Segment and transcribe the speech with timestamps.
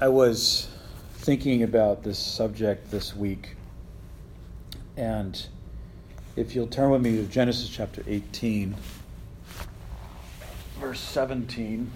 [0.00, 0.68] I was
[1.18, 3.54] thinking about this subject this week,
[4.96, 5.46] and
[6.34, 8.74] if you'll turn with me to Genesis chapter 18,
[10.80, 11.90] verse 17.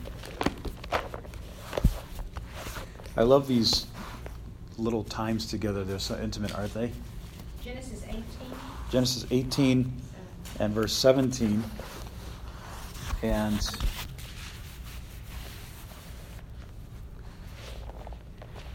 [3.16, 3.86] I love these
[4.78, 5.82] little times together.
[5.82, 6.92] They're so intimate, aren't they?
[7.64, 8.24] Genesis 18.
[8.92, 9.92] Genesis 18
[10.60, 11.64] and verse 17.
[13.24, 13.60] And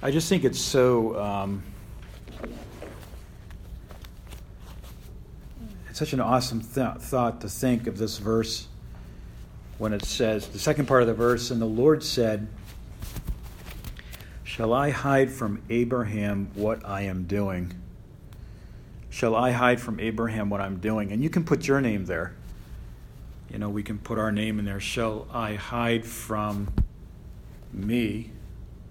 [0.04, 1.18] I just think it's so.
[1.18, 1.64] Um,
[5.90, 8.68] it's such an awesome th- thought to think of this verse
[9.78, 12.50] when it says, the second part of the verse, and the Lord said,
[14.44, 17.74] Shall I hide from Abraham what I am doing?
[19.10, 21.14] Shall I hide from Abraham what I'm doing?
[21.14, 22.36] And you can put your name there.
[23.50, 24.82] You know, we can put our name in there.
[24.82, 26.74] Shall I hide from
[27.72, 28.32] me?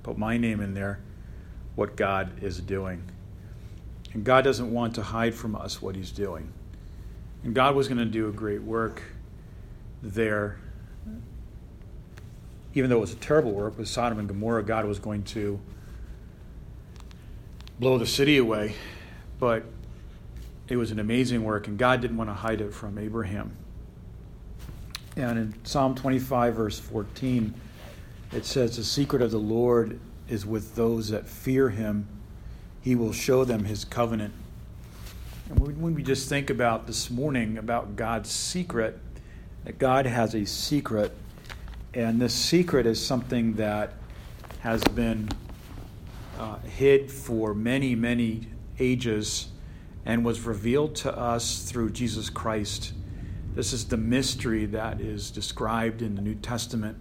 [0.02, 0.98] Put my name in there,
[1.74, 3.02] what God is doing.
[4.12, 6.52] And God doesn't want to hide from us what He's doing.
[7.44, 9.02] And God was going to do a great work
[10.02, 10.58] there.
[12.74, 15.60] Even though it was a terrible work with Sodom and Gomorrah, God was going to
[17.78, 18.74] blow the city away.
[19.38, 19.64] But
[20.68, 23.56] it was an amazing work, and God didn't want to hide it from Abraham.
[25.16, 27.52] And in Psalm 25, verse 14,
[28.32, 30.00] it says, The secret of the Lord
[30.32, 32.08] is with those that fear him.
[32.80, 34.32] He will show them his covenant.
[35.50, 38.98] And when we just think about this morning about God's secret,
[39.64, 41.12] that God has a secret,
[41.92, 43.92] and this secret is something that
[44.60, 45.28] has been
[46.38, 48.46] uh, hid for many, many
[48.78, 49.48] ages
[50.06, 52.94] and was revealed to us through Jesus Christ.
[53.54, 56.96] This is the mystery that is described in the New Testament,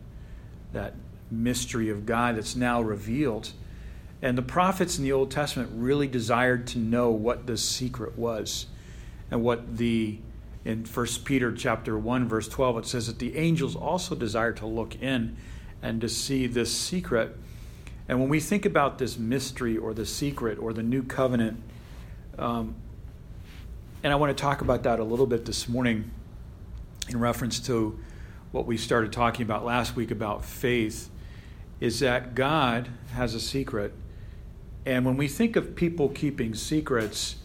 [0.74, 0.96] that
[1.32, 3.52] mystery of God that's now revealed.
[4.22, 8.68] And the prophets in the Old Testament really desired to know what this secret was.
[9.32, 10.20] And what the
[10.64, 14.68] in 1 Peter chapter 1 verse 12 it says that the angels also desire to
[14.68, 15.36] look in
[15.82, 17.36] and to see this secret.
[18.08, 21.62] And when we think about this mystery or the secret or the new covenant,
[22.38, 22.76] um,
[24.04, 26.12] and I want to talk about that a little bit this morning
[27.10, 28.00] in reference to
[28.52, 31.10] what we started talking about last week about faith,
[31.82, 33.94] is that God has a secret
[34.86, 37.36] and when we think of people keeping secrets,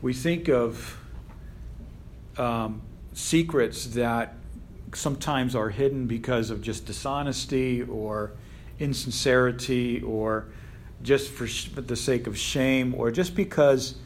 [0.00, 0.98] we think of
[2.38, 2.80] um,
[3.12, 4.34] secrets that
[4.94, 8.32] sometimes are hidden because of just dishonesty or
[8.78, 10.46] insincerity or
[11.02, 13.96] just for, sh- for the sake of shame or just because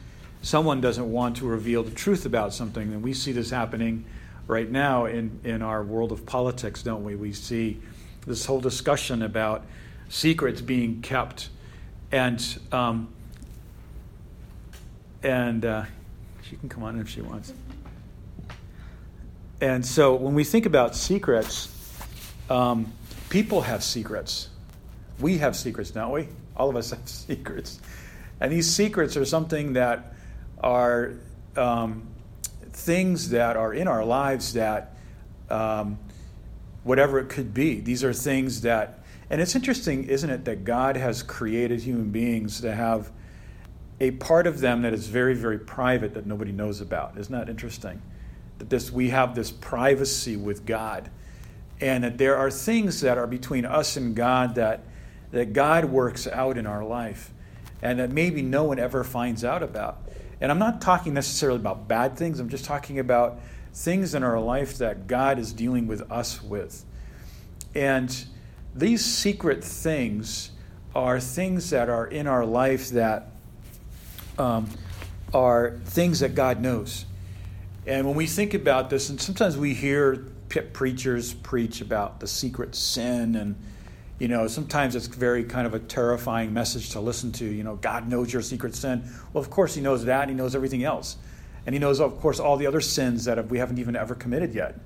[0.41, 2.93] someone doesn't want to reveal the truth about something.
[2.93, 4.05] And we see this happening
[4.45, 7.15] right now in, in our world of politics, don't we?
[7.15, 7.79] We see
[8.27, 9.65] this whole discussion about
[10.09, 11.49] secrets being kept
[12.11, 13.07] and um,
[15.23, 15.85] and uh,
[16.43, 17.53] she can come on if she wants.
[19.59, 21.73] And so when we think about secrets,
[22.49, 22.93] um,
[23.29, 24.49] people have secrets.
[25.19, 26.27] We have secrets, don't we?
[26.55, 27.79] All of us have secrets.
[28.39, 30.13] And these secrets are something that
[30.59, 31.13] are
[31.55, 32.07] um,
[32.71, 34.95] things that are in our lives that,
[35.49, 35.97] um,
[36.87, 40.95] whatever it could be, these are things that and it's interesting, isn't it, that God
[40.95, 43.11] has created human beings to have
[43.99, 47.17] a part of them that is very, very private that nobody knows about.
[47.17, 48.01] Isn't that interesting?
[48.59, 51.09] That this we have this privacy with God.
[51.81, 54.83] And that there are things that are between us and God that,
[55.31, 57.31] that God works out in our life
[57.81, 59.99] and that maybe no one ever finds out about.
[60.39, 63.39] And I'm not talking necessarily about bad things, I'm just talking about
[63.77, 66.83] things in our life that God is dealing with us with.
[67.75, 68.25] And
[68.73, 70.49] these secret things
[70.95, 73.29] are things that are in our life that
[74.39, 74.67] um,
[75.31, 77.05] are things that God knows.
[77.85, 80.25] And when we think about this, and sometimes we hear
[80.73, 83.55] preachers preach about the secret sin, and
[84.17, 87.45] you know, sometimes it's very kind of a terrifying message to listen to.
[87.45, 89.07] You know, God knows your secret sin.
[89.33, 91.17] Well, of course, He knows that, He knows everything else,
[91.67, 94.55] and He knows, of course, all the other sins that we haven't even ever committed
[94.55, 94.79] yet,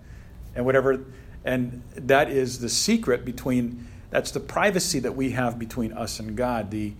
[0.53, 1.05] and whatever
[1.43, 6.35] and that is the secret between, that's the privacy that we have between us and
[6.35, 6.93] God, the,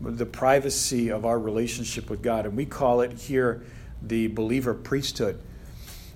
[0.00, 2.44] the privacy of our relationship with God.
[2.44, 3.62] And we call it here
[4.02, 5.40] the believer priesthood.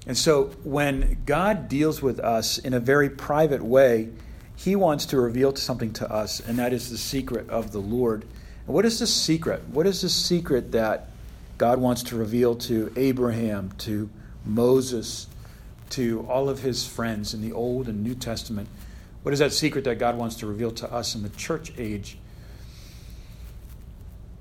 [0.07, 4.11] And so when God deals with us in a very private way,
[4.57, 8.27] he wants to reveal something to us, and that is the secret of the Lord.
[8.67, 9.67] And what is the secret?
[9.69, 11.10] What is the secret that
[11.61, 14.09] God wants to reveal to Abraham, to
[14.47, 15.27] Moses,
[15.91, 18.67] to all of his friends in the Old and New Testament.
[19.25, 22.17] What is that secret that God wants to reveal to us in the church age?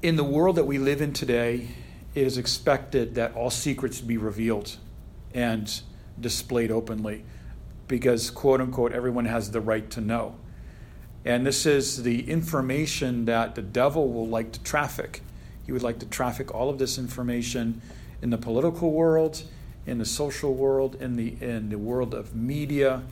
[0.02, 1.68] in the world that we live in today,
[2.16, 4.78] it is expected that all secrets be revealed
[5.34, 5.82] and
[6.22, 7.26] displayed openly
[7.90, 10.36] because, quote unquote, everyone has the right to know.
[11.26, 15.22] And this is the information that the devil will like to traffic.
[15.70, 17.84] He would like to traffic all of this information
[18.24, 19.44] in the political world,
[19.86, 23.04] in the social world, in the, in the world of media,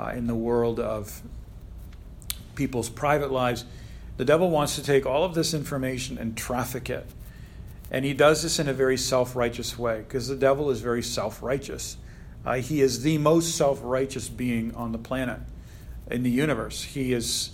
[0.00, 1.20] uh, in the world of
[2.54, 3.66] people's private lives.
[4.16, 7.04] The devil wants to take all of this information and traffic it.
[7.90, 11.02] And he does this in a very self righteous way because the devil is very
[11.02, 11.98] self righteous.
[12.42, 15.40] Uh, he is the most self righteous being on the planet,
[16.10, 16.84] in the universe.
[16.84, 17.50] He is,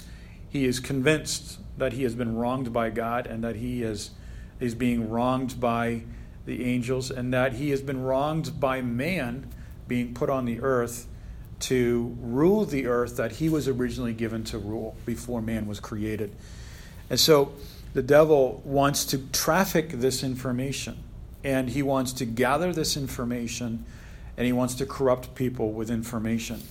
[0.49, 4.13] he is convinced that he has been wronged by God and that he is,
[4.61, 6.03] is being wronged by
[6.47, 9.51] the angels and that he has been wronged by man
[9.89, 11.07] being put on the earth
[11.61, 16.35] to rule the earth that he was originally given to rule before man was created.
[17.09, 17.55] And so
[17.95, 20.99] the devil wants to traffic this information
[21.43, 23.85] and he wants to gather this information
[24.37, 26.63] and he wants to corrupt people with information.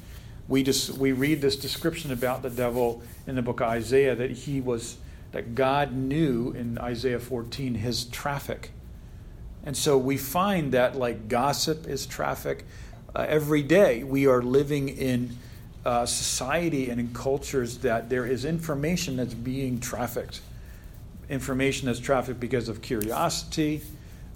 [0.47, 4.31] We just we read this description about the devil in the book of Isaiah that
[4.31, 4.97] he was
[5.33, 8.71] that God knew in Isaiah 14 his traffic.
[9.65, 12.65] And so we find that like gossip is traffic,
[13.15, 15.37] uh, every day we are living in
[15.85, 20.41] uh, society and in cultures that there is information that's being trafficked.
[21.29, 23.81] Information that's trafficked because of curiosity,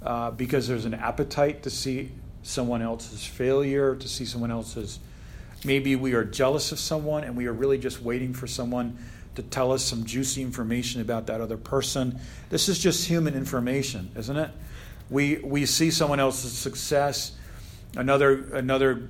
[0.04, 2.12] uh, because there's an appetite to see
[2.42, 5.00] someone else's failure, to see someone else's.
[5.64, 8.98] Maybe we are jealous of someone and we are really just waiting for someone
[9.38, 12.20] to tell us some juicy information about that other person.
[12.50, 14.52] This is just human information, isn't it?
[15.10, 17.38] We, we see someone else's success
[17.96, 19.10] another another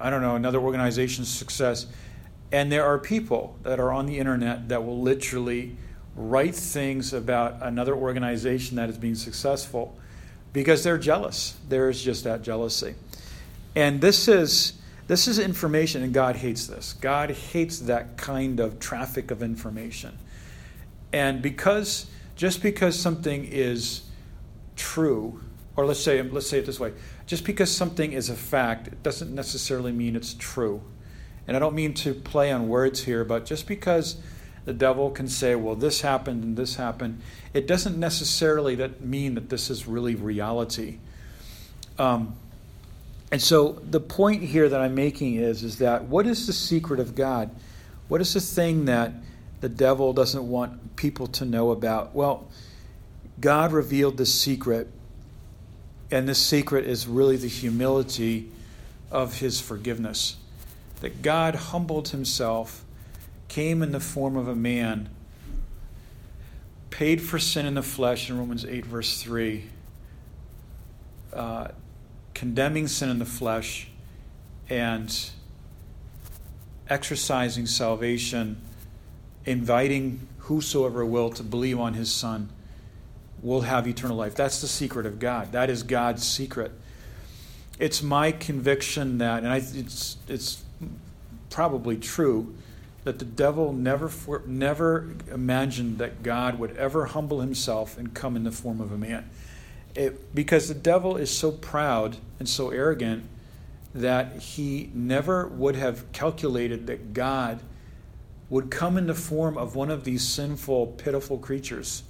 [0.00, 1.86] I don't know another organization's success,
[2.50, 5.76] and there are people that are on the internet that will literally
[6.16, 9.96] write things about another organization that is being successful
[10.52, 11.56] because they're jealous.
[11.68, 12.94] There is just that jealousy,
[13.76, 14.79] and this is
[15.10, 16.92] this is information, and God hates this.
[16.92, 20.16] God hates that kind of traffic of information,
[21.12, 24.02] and because just because something is
[24.76, 25.42] true,
[25.74, 26.92] or let's say let's say it this way
[27.26, 30.80] just because something is a fact, it doesn't necessarily mean it's true.
[31.48, 34.16] And I don't mean to play on words here, but just because
[34.64, 37.20] the devil can say, well, this happened and this happened,
[37.52, 40.98] it doesn't necessarily mean that this is really reality.
[41.98, 42.36] Um,
[43.30, 47.00] and so the point here that I'm making is, is that what is the secret
[47.00, 47.50] of God?
[48.08, 49.12] What is the thing that
[49.60, 52.14] the devil doesn't want people to know about?
[52.14, 52.48] Well,
[53.40, 54.88] God revealed the secret
[56.10, 58.50] and this secret is really the humility
[59.10, 60.36] of his forgiveness.
[61.00, 62.84] That God humbled himself,
[63.48, 65.08] came in the form of a man,
[66.90, 69.64] paid for sin in the flesh in Romans 8, verse 3,
[71.32, 71.68] uh,
[72.34, 73.88] condemning sin in the flesh
[74.68, 75.30] and
[76.88, 78.60] exercising salvation,
[79.44, 82.48] inviting whosoever will to believe on his Son
[83.42, 84.34] will have eternal life.
[84.34, 85.52] That's the secret of God.
[85.52, 86.72] That is God's secret.
[87.78, 90.62] It's my conviction that, and I, it's, it's
[91.48, 92.54] probably true,
[93.04, 94.10] that the devil never,
[94.46, 98.98] never imagined that God would ever humble himself and come in the form of a
[98.98, 99.30] man.
[99.94, 103.24] It, because the devil is so proud and so arrogant
[103.94, 107.60] that he never would have calculated that God
[108.48, 112.04] would come in the form of one of these sinful, pitiful creatures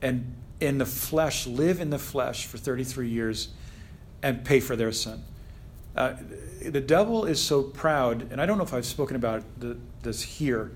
[0.00, 3.48] and in the flesh, live in the flesh for 33 years
[4.22, 5.22] and pay for their sin.
[5.96, 6.14] Uh,
[6.62, 10.22] the devil is so proud, and I don't know if I've spoken about the, this
[10.22, 10.72] here,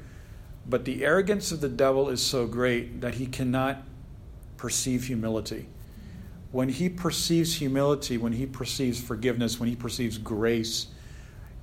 [0.68, 3.82] but the arrogance of the devil is so great that he cannot
[4.56, 5.66] perceive humility.
[6.50, 10.88] When he perceives humility, when he perceives forgiveness, when he perceives grace,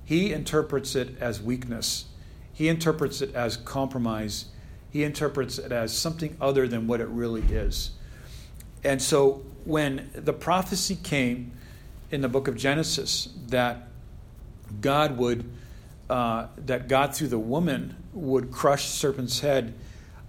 [0.04, 2.06] he interprets it as weakness.
[2.52, 4.46] He interprets it as compromise.
[4.90, 7.90] He interprets it as something other than what it really is.
[8.84, 11.50] And so when the prophecy came
[12.12, 13.88] in the book of Genesis that
[14.80, 15.44] God would,
[16.08, 19.74] uh, that God through the woman would crush serpent's head,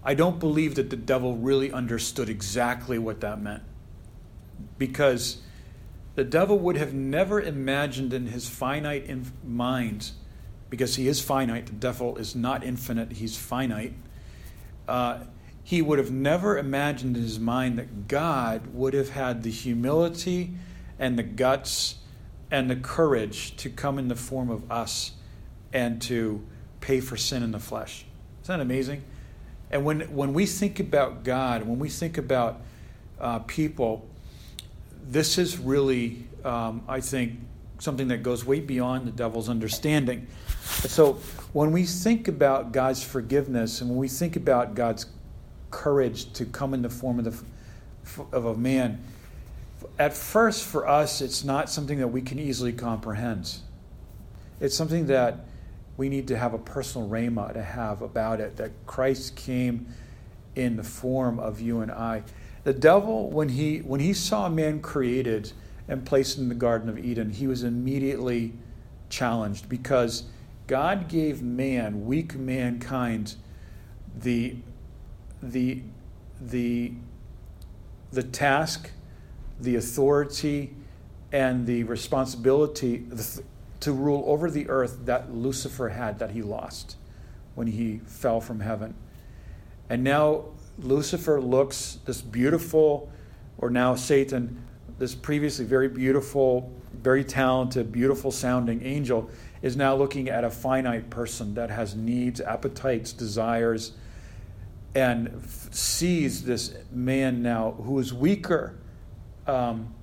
[0.04, 3.62] I don't believe that the devil really understood exactly what that meant.
[4.78, 5.38] Because
[6.16, 9.10] the devil would have never imagined in his finite
[9.46, 10.12] mind,
[10.70, 13.94] because he is finite, the devil is not infinite, he's finite.
[14.88, 15.20] Uh,
[15.64, 20.54] he would have never imagined in his mind that God would have had the humility
[20.98, 21.96] and the guts
[22.50, 25.12] and the courage to come in the form of us
[25.74, 26.42] and to
[26.80, 28.06] pay for sin in the flesh.
[28.44, 29.04] Isn't that amazing?
[29.70, 32.62] And when, when we think about God, when we think about
[33.20, 34.08] uh, people,
[35.10, 37.40] this is really, um, I think,
[37.80, 40.28] something that goes way beyond the devil's understanding.
[40.62, 41.14] So
[41.54, 45.06] when we think about God's forgiveness and when we think about God's
[45.70, 49.02] courage to come in the form of, the, of a man,
[50.00, 53.58] at first for us, it's not something that we can easily comprehend.
[54.60, 55.46] It's something that
[55.98, 59.88] we need to have a personal rhema to have about it, that Christ came
[60.56, 62.24] in the form of you and I.
[62.68, 65.54] The devil, when he, when he saw man created
[65.88, 68.52] and placed in the Garden of Eden, he was immediately
[69.08, 70.24] challenged because
[70.68, 73.36] God gave man, weak mankind,
[74.20, 74.58] the,
[75.42, 75.82] the,
[76.42, 76.92] the,
[78.12, 78.92] the task,
[79.62, 80.76] the authority,
[81.32, 83.06] and the responsibility
[83.80, 86.98] to rule over the earth that Lucifer had that he lost
[87.56, 88.94] when he fell from heaven.
[89.90, 90.48] And now
[90.80, 93.12] Lucifer looks this beautiful,
[93.58, 94.64] or now Satan,
[95.00, 99.30] this previously very beautiful, very talented, beautiful sounding angel,
[99.62, 103.94] is now looking at a finite person that has needs, appetites, desires,
[104.94, 108.78] and f- sees this man now who is weaker,
[109.48, 109.94] um,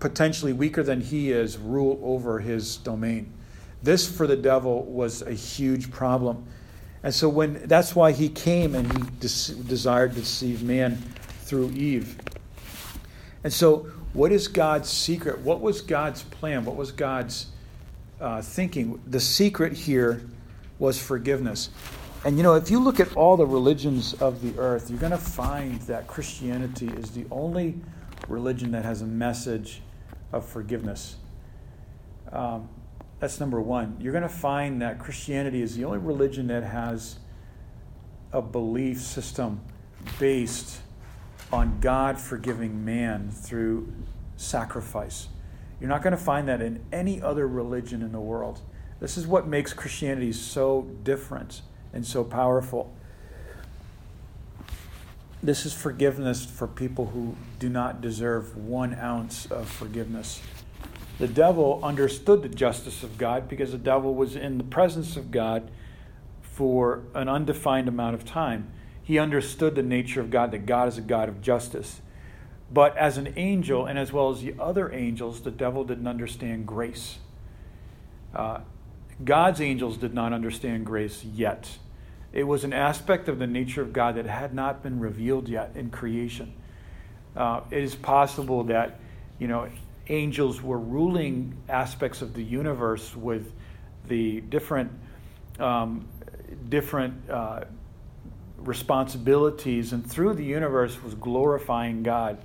[0.00, 3.32] potentially weaker than he is, rule over his domain.
[3.82, 6.46] This for the devil was a huge problem.
[7.06, 10.96] And so when that's why he came and he des- desired to deceive man
[11.42, 12.18] through Eve.
[13.44, 15.38] And so what is God's secret?
[15.42, 16.64] What was God's plan?
[16.64, 17.46] What was God's
[18.20, 19.00] uh, thinking?
[19.06, 20.26] The secret here
[20.80, 21.70] was forgiveness.
[22.24, 25.12] And you know, if you look at all the religions of the earth, you're going
[25.12, 27.76] to find that Christianity is the only
[28.26, 29.80] religion that has a message
[30.32, 31.14] of forgiveness.
[32.32, 32.68] Um,
[33.18, 33.96] that's number one.
[34.00, 37.18] You're going to find that Christianity is the only religion that has
[38.32, 39.60] a belief system
[40.18, 40.80] based
[41.52, 43.92] on God forgiving man through
[44.36, 45.28] sacrifice.
[45.80, 48.60] You're not going to find that in any other religion in the world.
[49.00, 52.94] This is what makes Christianity so different and so powerful.
[55.42, 60.40] This is forgiveness for people who do not deserve one ounce of forgiveness.
[61.18, 65.30] The devil understood the justice of God because the devil was in the presence of
[65.30, 65.70] God
[66.42, 68.70] for an undefined amount of time.
[69.02, 72.00] He understood the nature of God, that God is a God of justice.
[72.70, 76.66] But as an angel, and as well as the other angels, the devil didn't understand
[76.66, 77.18] grace.
[78.34, 78.60] Uh,
[79.24, 81.78] God's angels did not understand grace yet.
[82.32, 85.70] It was an aspect of the nature of God that had not been revealed yet
[85.74, 86.52] in creation.
[87.34, 88.98] Uh, it is possible that,
[89.38, 89.68] you know,
[90.08, 93.52] angels were ruling aspects of the universe with
[94.06, 94.90] the different
[95.58, 96.06] um,
[96.68, 97.64] different uh,
[98.58, 102.38] responsibilities, and through the universe was glorifying God.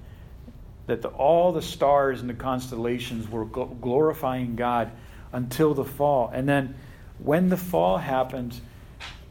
[0.88, 4.92] That the, all the stars and the constellations were glorifying God
[5.32, 6.76] until the fall, and then
[7.20, 8.60] when the fall happened,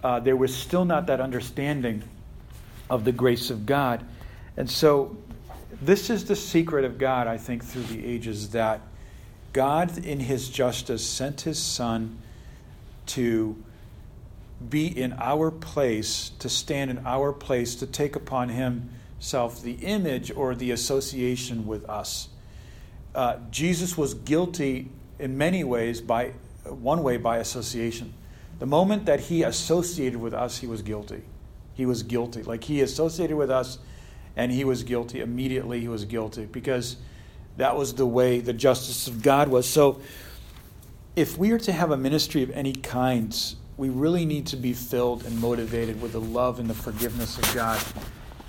[0.02, 2.02] uh, there was still not that understanding
[2.88, 4.04] of the grace of God,
[4.56, 5.16] and so
[5.82, 8.80] this is the secret of God, I think, through the ages that
[9.52, 12.18] God, in His justice, sent His Son
[13.06, 13.56] to
[14.68, 20.30] be in our place, to stand in our place, to take upon Himself the image
[20.34, 22.28] or the association with us.
[23.14, 26.32] Uh, Jesus was guilty in many ways by
[26.64, 28.12] one way by association.
[28.58, 31.22] The moment that he associated with us, he was guilty.
[31.74, 32.42] He was guilty.
[32.42, 33.78] Like he associated with us,
[34.40, 35.20] and he was guilty.
[35.20, 36.96] Immediately, he was guilty because
[37.58, 39.68] that was the way the justice of God was.
[39.68, 40.00] So,
[41.14, 43.36] if we are to have a ministry of any kind,
[43.76, 47.54] we really need to be filled and motivated with the love and the forgiveness of
[47.54, 47.82] God.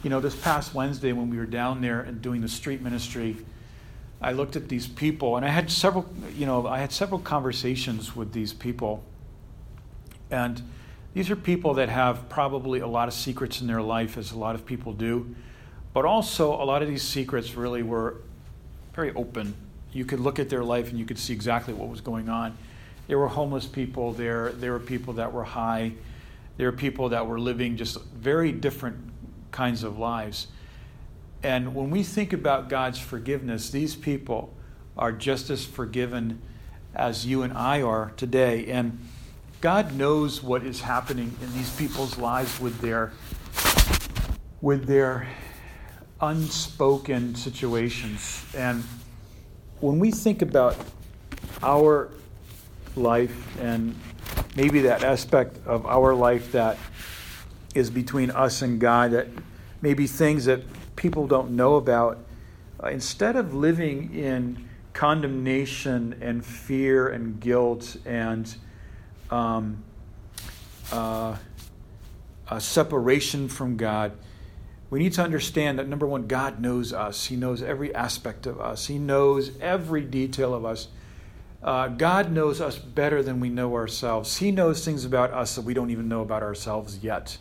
[0.02, 3.36] You know, this past Wednesday when we were down there and doing the street ministry,
[4.22, 8.16] I looked at these people and I had several, you know, I had several conversations
[8.16, 9.04] with these people.
[10.30, 10.62] And
[11.14, 14.38] these are people that have probably a lot of secrets in their life, as a
[14.38, 15.36] lot of people do.
[15.94, 18.18] But also, a lot of these secrets really were
[18.94, 19.54] very open.
[19.92, 22.58] You could look at their life and you could see exactly what was going on.
[23.08, 25.94] There were homeless people there, there were people that were high,
[26.58, 28.98] there were people that were living just very different
[29.52, 30.48] kinds of lives.
[31.44, 34.54] And when we think about God's forgiveness, these people
[34.98, 36.42] are just as forgiven
[36.94, 38.68] as you and I are today.
[38.68, 39.00] And
[39.60, 43.12] God knows what is happening in these people's lives with their
[44.62, 45.28] with their
[46.22, 48.46] unspoken situations.
[48.56, 48.84] And
[49.80, 50.76] when we think about
[51.64, 52.10] our
[52.96, 53.96] life and
[54.56, 56.78] maybe that aspect of our life that
[57.74, 59.28] is between us and God, that
[59.82, 60.62] maybe things that
[60.96, 62.20] people don't know about.
[62.84, 68.56] Uh, instead of living in condemnation and fear and guilt and
[69.30, 69.84] um,
[70.92, 71.38] uh,
[72.60, 74.12] separation from God,
[74.92, 77.26] we need to understand that number one, God knows us.
[77.26, 80.90] He knows every aspect of us, He knows every detail of us.
[81.64, 84.38] Uh, God knows us better than we know ourselves.
[84.38, 87.38] He knows things about us that we don't even know about ourselves yet.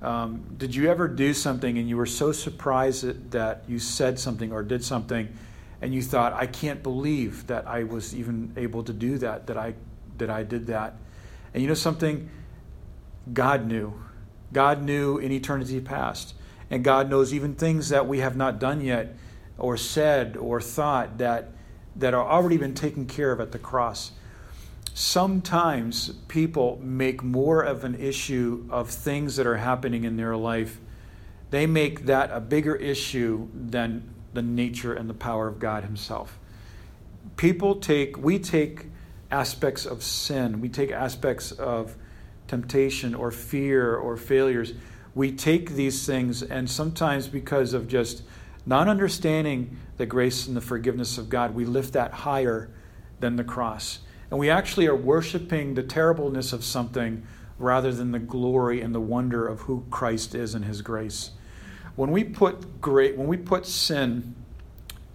[0.00, 4.20] Um, did you ever do something and you were so surprised that, that you said
[4.20, 5.28] something or did something
[5.82, 9.56] and you thought, I can't believe that I was even able to do that, that
[9.56, 9.74] I,
[10.18, 10.94] that I did that?
[11.52, 12.30] And you know something?
[13.32, 13.92] God knew.
[14.52, 16.34] God knew in eternity past.
[16.70, 19.14] And God knows even things that we have not done yet,
[19.56, 21.50] or said, or thought that,
[21.96, 24.12] that are already been taken care of at the cross.
[24.94, 30.78] Sometimes people make more of an issue of things that are happening in their life.
[31.50, 36.38] They make that a bigger issue than the nature and the power of God Himself.
[37.36, 38.86] People take, we take
[39.30, 41.96] aspects of sin, we take aspects of
[42.46, 44.72] temptation or fear or failures,
[45.18, 48.22] we take these things and sometimes because of just
[48.64, 52.70] not understanding the grace and the forgiveness of God, we lift that higher
[53.18, 53.98] than the cross.
[54.30, 57.26] And we actually are worshiping the terribleness of something
[57.58, 61.32] rather than the glory and the wonder of who Christ is and his grace.
[61.96, 64.36] When we put great when we put sin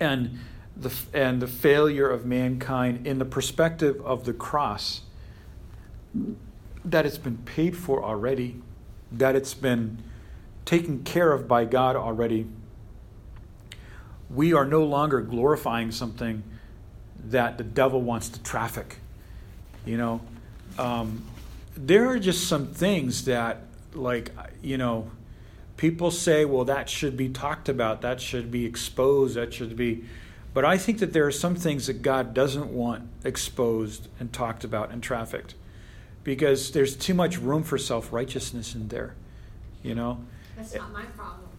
[0.02, 0.38] and
[0.76, 5.04] the and the failure of mankind in the perspective of the cross,
[6.84, 8.62] that it's been paid for already,
[9.14, 10.04] that it's been
[10.66, 12.48] taken care of by God already.
[14.30, 16.44] We are no longer glorifying something
[17.26, 18.98] that the devil wants to traffic.
[19.86, 20.22] You know,
[20.78, 21.24] um,
[21.76, 23.62] there are just some things that,
[23.94, 25.12] like, you know,
[25.78, 30.06] people say, well, that should be talked about, that should be exposed, that should be.
[30.54, 34.64] But I think that there are some things that God doesn't want exposed and talked
[34.64, 35.56] about and trafficked
[36.24, 39.16] because there's too much room for self righteousness in there.
[39.82, 40.24] You know?
[40.56, 41.50] That's not my problem.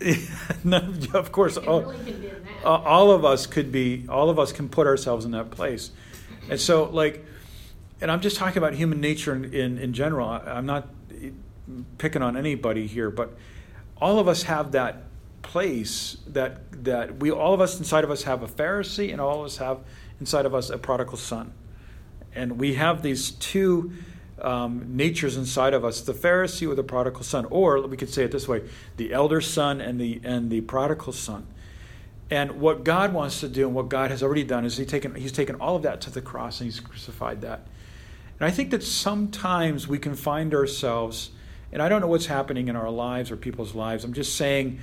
[0.00, 0.54] So.
[0.64, 2.32] no, of course, all, really
[2.64, 5.90] all of us could be, all of us can put ourselves in that place.
[6.48, 7.24] And so, like,
[8.00, 10.28] and I'm just talking about human nature in, in, in general.
[10.28, 10.88] I, I'm not
[11.98, 13.36] picking on anybody here, but
[13.96, 15.04] all of us have that
[15.42, 19.40] place that that we all of us inside of us have a Pharisee and all
[19.40, 19.80] of us have
[20.20, 21.52] inside of us a prodigal son.
[22.34, 23.92] And we have these two
[24.40, 28.24] um, natures inside of us the Pharisee or the prodigal son, or we could say
[28.24, 28.62] it this way
[28.96, 31.46] the elder son and the, and the prodigal son.
[32.30, 35.14] And what God wants to do and what God has already done is he taken,
[35.14, 37.66] He's taken all of that to the cross and He's crucified that.
[38.40, 41.30] And I think that sometimes we can find ourselves,
[41.70, 44.04] and I don't know what's happening in our lives or people's lives.
[44.04, 44.80] I'm just saying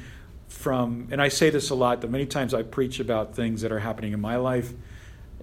[0.48, 3.72] from, and I say this a lot, that many times I preach about things that
[3.72, 4.72] are happening in my life.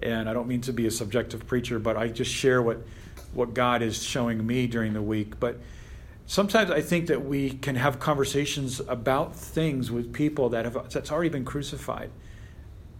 [0.01, 2.81] And I don't mean to be a subjective preacher, but I just share what
[3.33, 5.39] what God is showing me during the week.
[5.39, 5.59] But
[6.25, 11.11] sometimes I think that we can have conversations about things with people that have that's
[11.11, 12.11] already been crucified,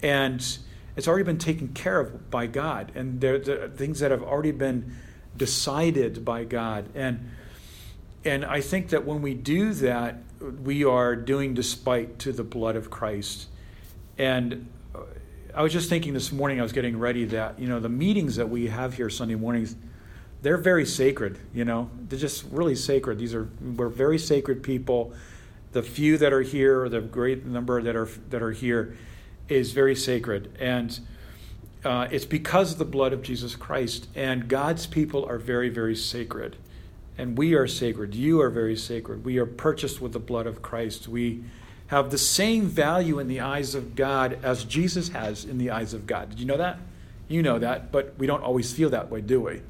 [0.01, 0.57] and
[0.95, 4.51] it's already been taken care of by God, and they're, they're things that have already
[4.51, 4.95] been
[5.37, 7.31] decided by God, and
[8.25, 10.17] and I think that when we do that,
[10.63, 13.47] we are doing despite to the blood of Christ,
[14.17, 14.67] and.
[15.55, 18.35] I was just thinking this morning, I was getting ready that, you know, the meetings
[18.35, 19.75] that we have here Sunday mornings,
[20.41, 21.89] they're very sacred, you know.
[22.07, 23.19] They're just really sacred.
[23.19, 25.13] These are we're very sacred people.
[25.71, 28.97] The few that are here, or the great number that are that are here,
[29.47, 30.99] is very sacred, and
[31.83, 34.07] uh, it's because of the blood of Jesus Christ.
[34.15, 36.55] And God's people are very, very sacred,
[37.17, 38.15] and we are sacred.
[38.15, 39.25] You are very sacred.
[39.25, 41.07] We are purchased with the blood of Christ.
[41.07, 41.43] We
[41.87, 45.93] have the same value in the eyes of God as Jesus has in the eyes
[45.93, 46.29] of God.
[46.29, 46.79] Did you know that?
[47.27, 49.61] You know that, but we don't always feel that way, do we?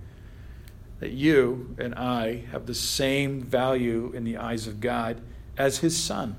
[0.99, 5.21] That you and I have the same value in the eyes of God
[5.57, 6.35] as His Son.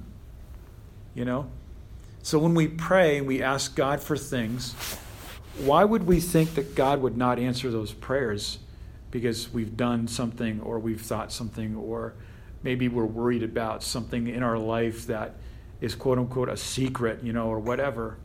[1.14, 1.51] You know?
[2.23, 4.75] So when we pray and we ask God for things,
[5.59, 8.59] why would we think that God would not answer those prayers
[9.11, 12.14] because we've done something or we've thought something or
[12.62, 15.35] maybe we're worried about something in our life that
[15.81, 18.18] is quote unquote a secret, you know, or whatever?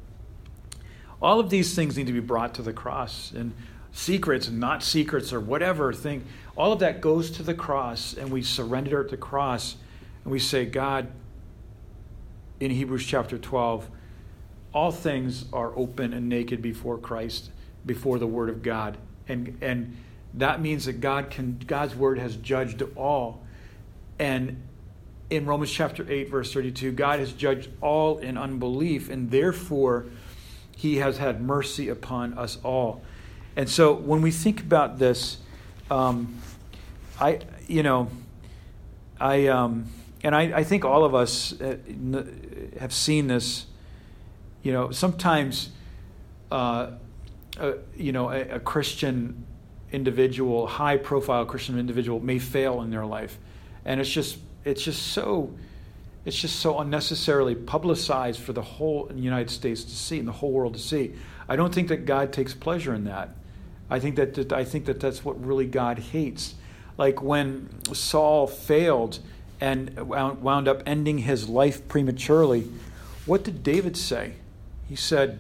[1.21, 3.31] All of these things need to be brought to the cross.
[3.31, 3.53] And
[3.95, 6.25] secrets and not secrets or whatever thing,
[6.57, 9.77] all of that goes to the cross and we surrender at the cross
[10.23, 11.07] and we say, God,
[12.59, 13.89] in Hebrews chapter 12,
[14.73, 17.51] all things are open and naked before Christ,
[17.85, 18.97] before the Word of God.
[19.29, 19.95] And, and
[20.33, 23.45] that means that God can, God's Word has judged all.
[24.19, 24.61] And
[25.29, 30.05] in Romans chapter 8, verse 32, God has judged all in unbelief, and therefore
[30.75, 33.01] he has had mercy upon us all.
[33.55, 35.37] And so when we think about this,
[35.89, 36.39] um,
[37.19, 38.09] I, you know,
[39.19, 39.89] I, um,
[40.23, 41.77] and I, I, think all of us uh,
[42.79, 43.67] have seen this.
[44.63, 45.69] You know, sometimes,
[46.51, 46.91] uh,
[47.59, 49.45] uh, you know, a, a Christian
[49.91, 53.37] individual, high profile Christian individual may fail in their life.
[53.85, 55.53] And it's just it's just so
[56.25, 60.51] it's just so unnecessarily publicized for the whole United States to see and the whole
[60.51, 61.13] world to see.
[61.47, 63.29] I don't think that God takes pleasure in that.
[63.89, 66.55] I think that, that I think that that's what really God hates.
[66.97, 69.19] Like when Saul failed
[69.61, 72.67] and wound up ending his life prematurely,
[73.25, 74.33] what did David say?
[74.87, 75.39] He said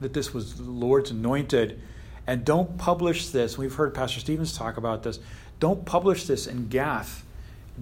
[0.00, 1.80] that this was the Lord's anointed
[2.26, 3.56] and don't publish this.
[3.56, 5.20] We've heard Pastor Stevens talk about this.
[5.60, 7.24] Don't publish this in Gath.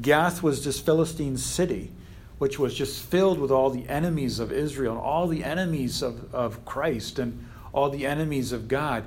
[0.01, 1.90] Gath was this Philistine city,
[2.38, 6.33] which was just filled with all the enemies of Israel and all the enemies of,
[6.35, 9.05] of Christ and all the enemies of God.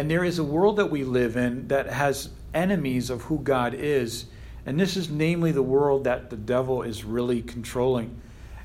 [0.00, 3.74] And there is a world that we live in that has enemies of who God
[3.74, 4.24] is.
[4.64, 8.18] And this is namely the world that the devil is really controlling.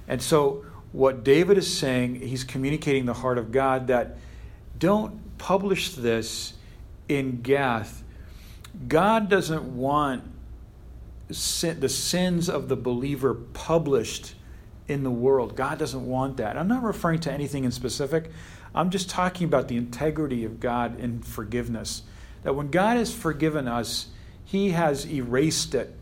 [0.07, 4.15] And so, what David is saying, he's communicating the heart of God that
[4.79, 6.53] don't publish this
[7.09, 8.01] in Gath.
[8.87, 10.23] God doesn't want
[11.31, 14.35] sin, the sins of the believer published
[14.87, 15.57] in the world.
[15.57, 16.57] God doesn't want that.
[16.57, 18.31] I'm not referring to anything in specific.
[18.75, 22.03] I'm just talking about the integrity of God in forgiveness.
[22.43, 24.07] That when God has forgiven us,
[24.43, 25.95] He has erased it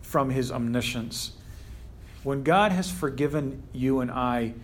[0.00, 1.32] from His omniscience.
[2.22, 4.54] When God has forgiven you and I,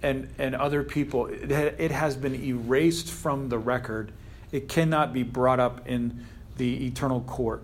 [0.00, 4.12] and, and other people, it, it has been erased from the record.
[4.52, 6.24] It cannot be brought up in
[6.56, 7.62] the eternal court.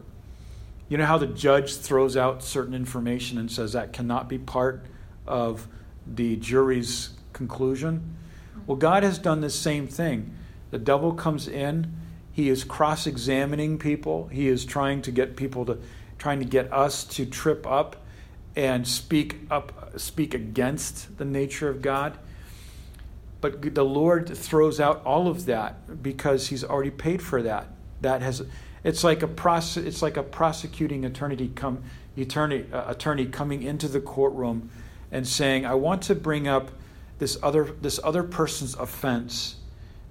[0.88, 4.84] You know how the judge throws out certain information and says that cannot be part
[5.26, 5.68] of
[6.06, 8.16] the jury's conclusion?
[8.66, 10.36] Well, God has done the same thing.
[10.70, 11.94] The devil comes in,
[12.32, 15.78] he is cross examining people, he is trying to get people to,
[16.18, 17.96] trying to get us to trip up
[18.56, 22.18] and speak up speak against the nature of God.
[23.40, 27.68] But the Lord throws out all of that because He's already paid for that.
[28.00, 28.42] That has
[28.84, 29.84] it's like a process.
[29.84, 31.82] It's like a prosecuting attorney come
[32.16, 34.70] attorney uh, attorney coming into the courtroom
[35.10, 36.70] and saying, "I want to bring up
[37.20, 39.54] this other this other person's offense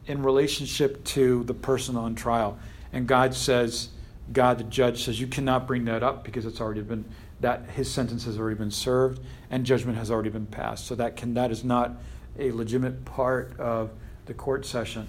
[0.08, 2.58] in relationship to the person on trial."
[2.94, 3.90] And God says,
[4.32, 7.04] God the judge says, "You cannot bring that up because it's already been
[7.42, 10.88] that his sentence has already been served and judgment has already been passed.
[10.88, 11.98] So that can that is not."
[12.40, 13.92] a legitimate part of
[14.26, 15.08] the court session.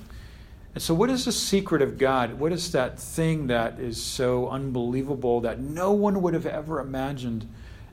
[0.75, 2.35] And so, what is the secret of God?
[2.39, 7.49] What is that thing that is so unbelievable that no one would have ever imagined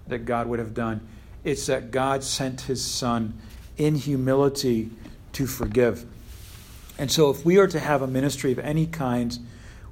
[0.07, 1.01] that God would have done?
[1.43, 3.39] It's that God sent his Son
[3.77, 4.89] in humility
[5.33, 6.05] to forgive.
[6.97, 9.37] And so, if we are to have a ministry of any kind,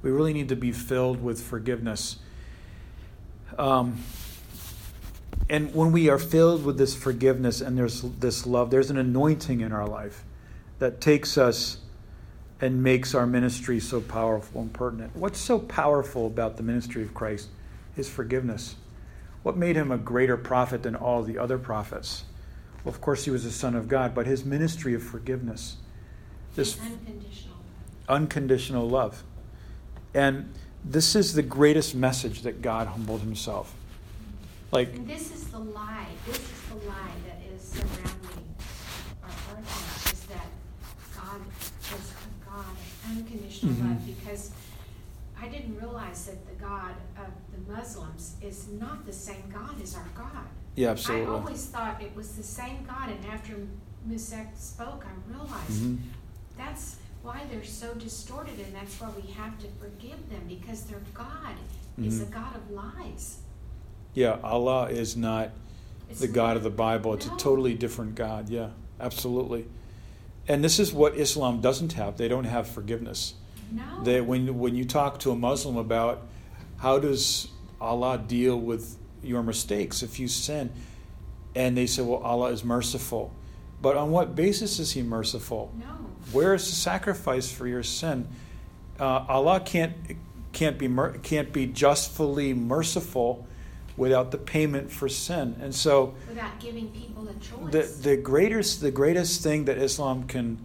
[0.02, 2.16] we really need to be filled with forgiveness.
[3.58, 4.02] Um,
[5.48, 9.60] and when we are filled with this forgiveness and there's this love, there's an anointing
[9.60, 10.24] in our life
[10.80, 11.78] that takes us
[12.60, 15.14] and makes our ministry so powerful and pertinent.
[15.14, 17.48] What's so powerful about the ministry of Christ?
[17.94, 18.76] His forgiveness.
[19.42, 22.24] What made him a greater prophet than all the other prophets?
[22.86, 25.78] Well, of course, he was the Son of God, but his ministry of forgiveness.
[26.54, 27.56] This unconditional.
[28.08, 29.24] Unconditional love.
[30.14, 33.74] And this is the greatest message that God humbled himself.
[34.70, 36.06] Like and this is the lie.
[36.26, 38.54] This is the lie that is surrounding
[39.20, 40.46] our argument is that
[41.16, 43.88] God is a God of unconditional mm-hmm.
[43.88, 44.52] love because
[45.42, 49.96] I didn't realize that the God of the Muslims is not the same God as
[49.96, 50.46] our God.
[50.76, 51.26] Yeah, absolutely.
[51.26, 53.54] I always thought it was the same God, and after
[54.06, 54.32] Ms.
[54.32, 55.96] X spoke, I realized mm-hmm.
[56.56, 61.02] that's why they're so distorted, and that's why we have to forgive them because their
[61.12, 61.56] God
[61.98, 62.06] mm-hmm.
[62.06, 63.38] is a God of lies.
[64.14, 65.50] Yeah, Allah is not
[66.08, 67.14] it's the God of the Bible.
[67.14, 67.34] It's no.
[67.34, 68.48] a totally different God.
[68.48, 68.68] Yeah,
[69.00, 69.66] absolutely.
[70.48, 72.16] And this is what Islam doesn't have.
[72.16, 73.34] They don't have forgiveness.
[73.72, 74.04] No.
[74.04, 76.26] They, when when you talk to a Muslim about
[76.78, 77.48] how does
[77.80, 80.72] Allah deal with your mistakes if you sin,
[81.54, 83.32] and they say, well, Allah is merciful.
[83.80, 85.72] But on what basis is He merciful?
[85.78, 85.86] No.
[86.32, 88.26] Where is the sacrifice for your sin?
[88.98, 89.94] Uh, Allah can't
[90.52, 90.88] can't be
[91.22, 93.46] can't be justfully merciful
[93.96, 95.56] without the payment for sin.
[95.60, 97.72] And so without giving people a choice.
[97.72, 100.64] The the greatest the greatest thing that Islam can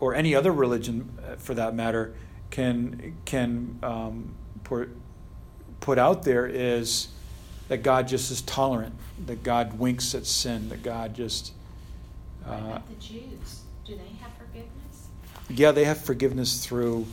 [0.00, 2.14] or any other religion uh, for that matter
[2.50, 4.90] can can um, put
[5.80, 7.08] put out there is
[7.68, 8.94] that God just is tolerant,
[9.26, 11.52] that God winks at sin, that God just.
[12.44, 13.62] Uh, what about the Jews?
[13.84, 15.08] Do they have forgiveness?
[15.48, 17.06] Yeah, they have forgiveness through.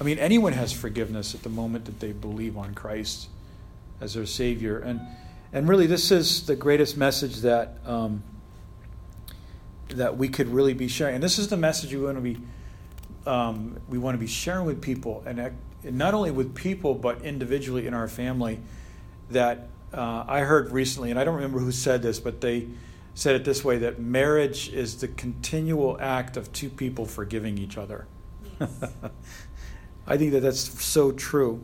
[0.00, 3.28] I mean, anyone has forgiveness at the moment that they believe on Christ
[4.00, 5.00] as their Savior, and
[5.52, 8.22] and really, this is the greatest message that um,
[9.88, 11.16] that we could really be sharing.
[11.16, 12.38] And this is the message we want to be
[13.26, 17.22] um, we want to be sharing with people, and, and not only with people, but
[17.22, 18.60] individually in our family.
[19.30, 22.68] That uh, I heard recently, and I don't remember who said this, but they
[23.14, 27.76] said it this way: that marriage is the continual act of two people forgiving each
[27.76, 28.06] other.
[28.60, 28.92] Yes.
[30.06, 31.62] I think that that's so true.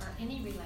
[0.00, 0.62] Or any relationship.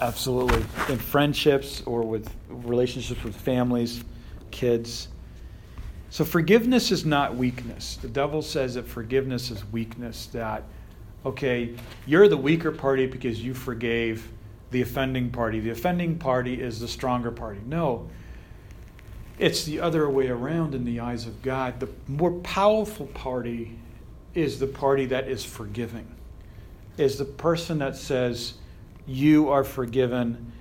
[0.00, 4.04] Absolutely, in friendships or with relationships with families,
[4.50, 5.08] kids.
[6.10, 7.96] So forgiveness is not weakness.
[7.96, 10.26] The devil says that forgiveness is weakness.
[10.26, 10.64] That
[11.24, 11.74] okay,
[12.06, 14.28] you're the weaker party because you forgave
[14.70, 15.60] the offending party.
[15.60, 17.60] The offending party is the stronger party.
[17.66, 18.08] No,
[19.38, 21.80] it's the other way around in the eyes of God.
[21.80, 23.78] The more powerful party
[24.34, 26.14] is the party that is forgiving,
[26.98, 28.54] is the person that says,
[29.06, 30.52] You are forgiven.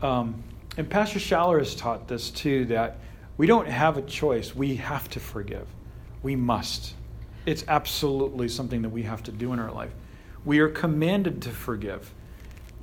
[0.00, 0.42] Um,
[0.76, 2.98] and Pastor Schaller has taught this too that
[3.36, 4.54] we don't have a choice.
[4.54, 5.66] We have to forgive.
[6.22, 6.94] We must.
[7.46, 9.90] It's absolutely something that we have to do in our life.
[10.44, 12.12] We are commanded to forgive.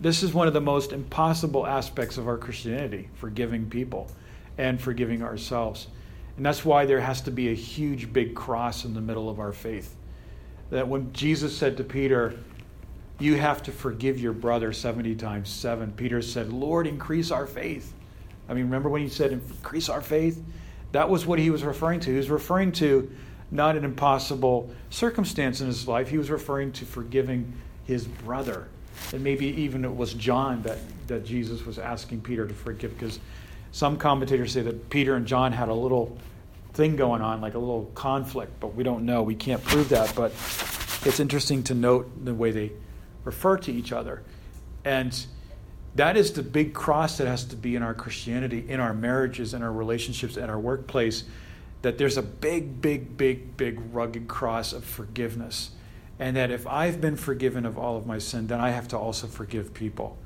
[0.01, 4.09] This is one of the most impossible aspects of our Christianity forgiving people
[4.57, 5.87] and forgiving ourselves.
[6.37, 9.41] And that's why there has to be a huge, big cross in the middle of
[9.41, 9.97] our faith.
[10.69, 12.35] That when Jesus said to Peter,
[13.19, 17.93] You have to forgive your brother 70 times 7, Peter said, Lord, increase our faith.
[18.47, 20.41] I mean, remember when he said, Increase our faith?
[20.93, 22.11] That was what he was referring to.
[22.11, 23.11] He was referring to
[23.51, 27.51] not an impossible circumstance in his life, he was referring to forgiving
[27.83, 28.69] his brother
[29.13, 33.19] and maybe even it was John that, that Jesus was asking Peter to forgive because
[33.71, 36.17] some commentators say that Peter and John had a little
[36.73, 39.23] thing going on, like a little conflict, but we don't know.
[39.23, 40.31] We can't prove that, but
[41.05, 42.71] it's interesting to note the way they
[43.23, 44.23] refer to each other.
[44.85, 45.25] And
[45.95, 49.53] that is the big cross that has to be in our Christianity, in our marriages,
[49.53, 51.23] in our relationships, in our workplace,
[51.81, 55.71] that there's a big, big, big, big rugged cross of forgiveness
[56.19, 58.97] and that if I've been forgiven of all of my sin, then I have to
[58.97, 60.17] also forgive people.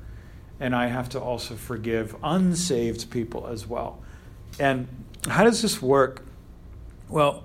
[0.58, 4.02] And I have to also forgive unsaved people as well.
[4.58, 4.88] And
[5.28, 6.24] how does this work?
[7.08, 7.44] Well,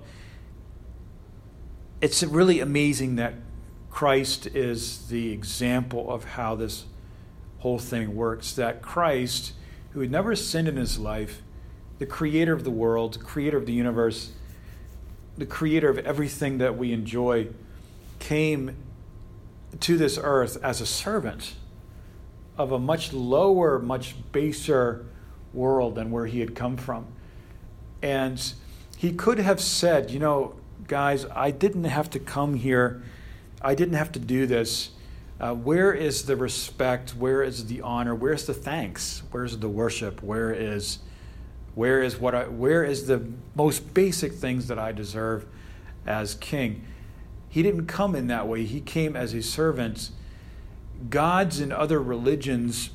[2.00, 3.34] it's really amazing that
[3.90, 6.86] Christ is the example of how this
[7.58, 8.52] whole thing works.
[8.52, 9.52] That Christ,
[9.90, 11.42] who had never sinned in his life,
[11.98, 14.32] the creator of the world, creator of the universe,
[15.36, 17.48] the creator of everything that we enjoy,
[18.20, 18.76] came
[19.80, 21.54] to this earth as a servant
[22.56, 25.06] of a much lower, much baser
[25.52, 27.06] world than where he had come from.
[28.02, 28.52] And
[28.96, 30.54] he could have said, you know,
[30.86, 33.02] guys, I didn't have to come here.
[33.62, 34.90] I didn't have to do this.
[35.40, 37.10] Uh, where is the respect?
[37.10, 38.14] Where is the honor?
[38.14, 39.22] Where's the thanks?
[39.30, 40.22] Where's the worship?
[40.22, 40.98] Where is
[41.74, 45.46] where is what I, where is the most basic things that I deserve
[46.04, 46.84] as king?
[47.50, 50.10] He didn't come in that way, he came as a servant.
[51.10, 52.90] Gods in other religions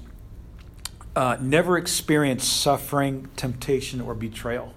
[1.16, 4.74] uh, never experienced suffering, temptation, or betrayal.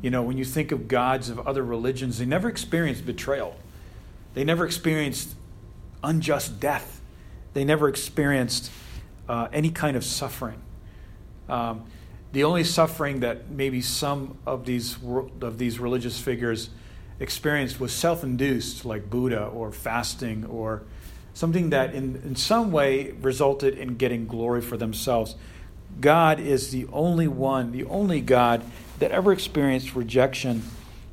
[0.00, 3.56] You know, when you think of gods of other religions, they never experienced betrayal.
[4.34, 5.34] They never experienced
[6.02, 7.00] unjust death.
[7.54, 8.70] They never experienced
[9.28, 10.60] uh, any kind of suffering.
[11.48, 11.84] Um,
[12.32, 14.96] the only suffering that maybe some of these
[15.40, 16.70] of these religious figures
[17.20, 20.82] experienced was self induced, like Buddha or fasting or
[21.34, 25.34] something that in, in some way resulted in getting glory for themselves.
[26.00, 28.62] God is the only one, the only God
[28.98, 30.62] that ever experienced rejection,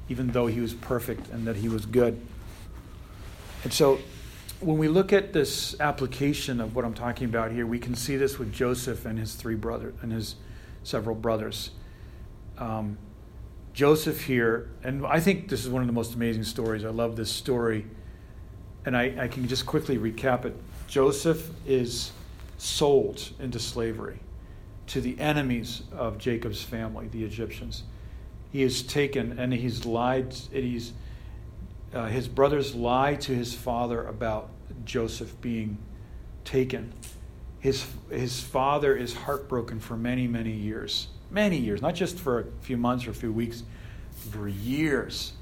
[0.08, 2.20] even though he was perfect and that he was good.
[3.64, 4.00] And so
[4.60, 8.18] when we look at this application of what I'm talking about here, we can see
[8.18, 10.36] this with Joseph and his three brothers and his
[10.84, 11.72] several brothers.
[12.58, 12.98] Um,
[13.80, 16.84] Joseph here, and I think this is one of the most amazing stories.
[16.84, 17.86] I love this story.
[18.84, 20.54] And I, I can just quickly recap it.
[20.90, 22.12] Joseph is
[22.58, 24.20] sold into slavery
[24.88, 27.84] to the enemies of Jacob's family, the Egyptians.
[28.52, 30.34] He is taken and he's lied.
[30.52, 30.92] He's,
[31.94, 34.50] uh, his brothers lie to his father about
[34.84, 35.78] Joseph being
[36.44, 36.92] taken.
[37.62, 42.46] His, his father is heartbroken for many, many years many years, not just for a
[42.62, 43.64] few months or a few weeks,
[44.32, 45.34] for years.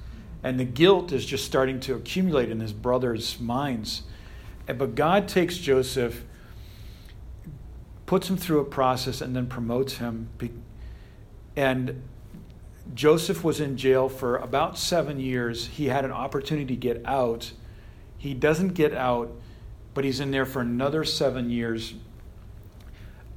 [0.42, 4.02] And the guilt is just starting to accumulate in his brothers' minds.
[4.66, 6.24] But God takes Joseph,
[8.06, 10.28] puts him through a process, and then promotes him.
[11.56, 12.02] And
[12.94, 15.66] Joseph was in jail for about seven years.
[15.66, 17.52] He had an opportunity to get out.
[18.16, 19.32] He doesn't get out,
[19.94, 21.94] but he's in there for another seven years.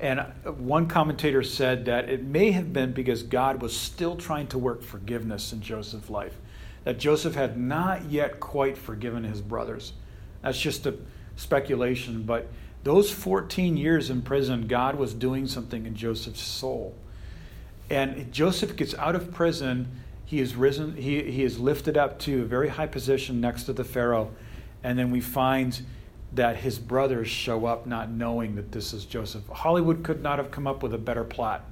[0.02, 0.20] And
[0.58, 4.82] one commentator said that it may have been because God was still trying to work
[4.82, 6.36] forgiveness in Joseph's life,
[6.86, 9.94] that Joseph had not yet quite forgiven his brothers.
[10.42, 10.96] That's just a
[11.36, 12.48] speculation, but
[12.84, 16.96] those 14 years in prison, God was doing something in Joseph's soul.
[17.92, 19.88] And Joseph gets out of prison.
[20.26, 23.74] He is risen, he, he is lifted up to a very high position next to
[23.74, 24.32] the Pharaoh.
[24.84, 25.80] And then we find
[26.34, 29.48] that his brothers show up not knowing that this is Joseph.
[29.50, 31.66] Hollywood could not have come up with a better plot.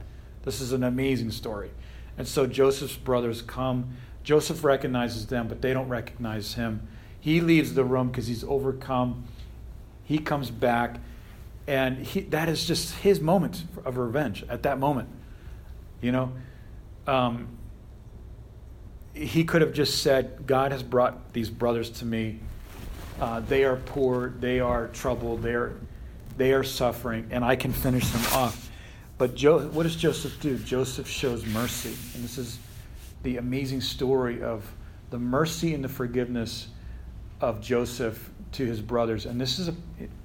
[0.44, 1.72] This is an amazing story.
[2.18, 3.96] And so Joseph's brothers come.
[4.24, 6.88] Joseph recognizes them, but they don't recognize him.
[7.20, 9.26] He leaves the room because he's overcome.
[10.04, 11.00] He comes back,
[11.68, 15.08] and he, that is just his moment of revenge at that moment.
[16.02, 16.34] You know,
[17.08, 17.48] um,
[19.14, 22.40] he could have just said, God has brought these brothers to me.
[23.20, 25.74] Uh, they are poor, they are troubled, they are,
[26.38, 28.70] they are suffering, and I can finish them off.
[29.18, 30.58] But jo- what does Joseph do?
[30.58, 31.96] Joseph shows mercy.
[32.16, 32.60] And this is
[33.24, 34.66] the amazing story of
[35.10, 36.70] the mercy and the forgiveness
[37.42, 39.26] of Joseph to his brothers.
[39.26, 39.76] And this is a,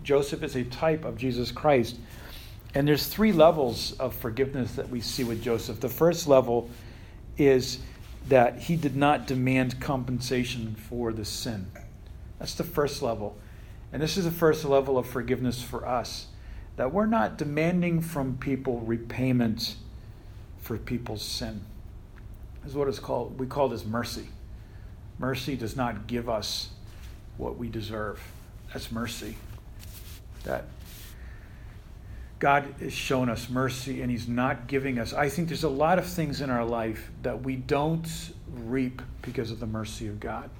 [0.02, 1.96] Joseph is a type of Jesus Christ
[2.74, 5.80] and there's three levels of forgiveness that we see with Joseph.
[5.80, 6.68] The first level
[7.38, 7.78] is
[8.28, 11.66] that he did not demand compensation for the sin.
[12.38, 13.36] That's the first level.
[13.92, 16.26] And this is the first level of forgiveness for us
[16.76, 19.76] that we're not demanding from people repayment
[20.58, 21.60] for people's sin.
[22.62, 23.38] This is what it's called.
[23.38, 24.28] We call this mercy.
[25.18, 26.70] Mercy does not give us
[27.36, 28.20] what we deserve.
[28.72, 29.36] That's mercy.
[30.44, 30.64] That
[32.38, 35.12] God has shown us mercy and He's not giving us.
[35.12, 38.08] I think there's a lot of things in our life that we don't
[38.52, 40.50] reap because of the mercy of God.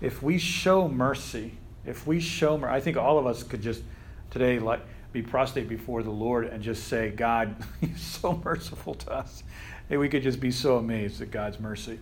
[0.00, 1.54] If we show mercy,
[1.86, 3.82] if we show mercy, I think all of us could just
[4.30, 4.80] today like
[5.12, 9.44] be prostrate before the Lord and just say, God, you're so merciful to us.
[9.88, 11.98] And we could just be so amazed at God's mercy.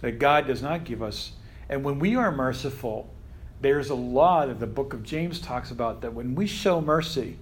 [0.00, 1.32] That God does not give us.
[1.68, 3.12] And when we are merciful,
[3.60, 7.38] there's a law that the book of James talks about that when we show mercy,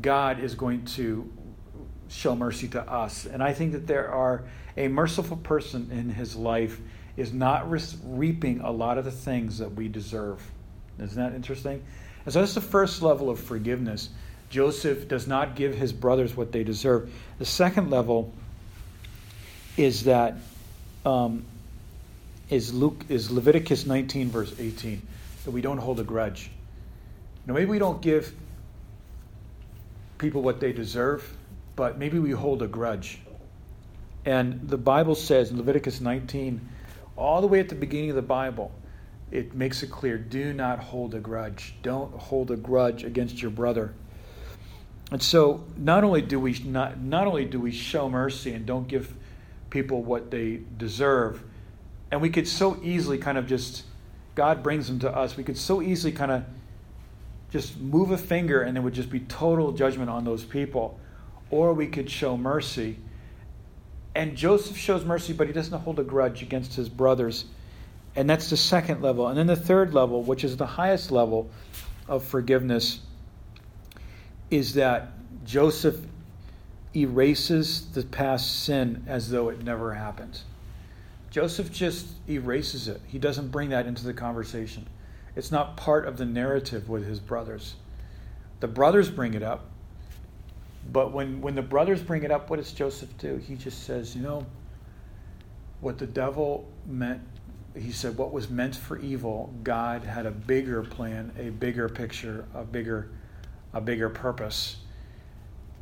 [0.00, 1.30] God is going to
[2.08, 3.26] show mercy to us.
[3.26, 4.44] And I think that there are
[4.76, 6.80] a merciful person in his life
[7.16, 10.40] is not reaping a lot of the things that we deserve.
[10.98, 11.82] Isn't that interesting?
[12.24, 14.10] And so that's the first level of forgiveness.
[14.50, 17.12] Joseph does not give his brothers what they deserve.
[17.38, 18.32] The second level
[19.76, 20.36] is that
[21.04, 21.44] um,
[22.50, 25.02] is Luke is Leviticus 19 verse 18
[25.44, 26.50] that we don't hold a grudge.
[27.46, 28.32] Now maybe we don't give
[30.18, 31.28] people what they deserve,
[31.76, 33.18] but maybe we hold a grudge.
[34.24, 36.66] And the Bible says in Leviticus 19,
[37.16, 38.72] all the way at the beginning of the Bible,
[39.30, 41.74] it makes it clear do not hold a grudge.
[41.82, 43.94] Don't hold a grudge against your brother.
[45.10, 48.88] And so not only do we not, not only do we show mercy and don't
[48.88, 49.14] give
[49.70, 51.42] people what they deserve,
[52.10, 53.84] and we could so easily kind of just
[54.34, 56.44] God brings them to us, we could so easily kind of
[57.50, 60.98] just move a finger and there would just be total judgment on those people.
[61.50, 62.98] Or we could show mercy.
[64.14, 67.46] And Joseph shows mercy, but he doesn't hold a grudge against his brothers.
[68.16, 69.26] And that's the second level.
[69.26, 71.50] And then the third level, which is the highest level
[72.06, 73.00] of forgiveness,
[74.50, 75.08] is that
[75.44, 75.96] Joseph
[76.94, 80.40] erases the past sin as though it never happened.
[81.30, 83.00] Joseph just erases it.
[83.08, 84.86] He doesn't bring that into the conversation.
[85.34, 87.74] It's not part of the narrative with his brothers.
[88.60, 89.66] The brothers bring it up,
[90.92, 93.36] but when, when the brothers bring it up, what does Joseph do?
[93.36, 94.46] He just says, you know,
[95.80, 97.20] what the devil meant,
[97.76, 102.44] he said, what was meant for evil, God had a bigger plan, a bigger picture,
[102.54, 103.10] a bigger,
[103.72, 104.76] a bigger purpose.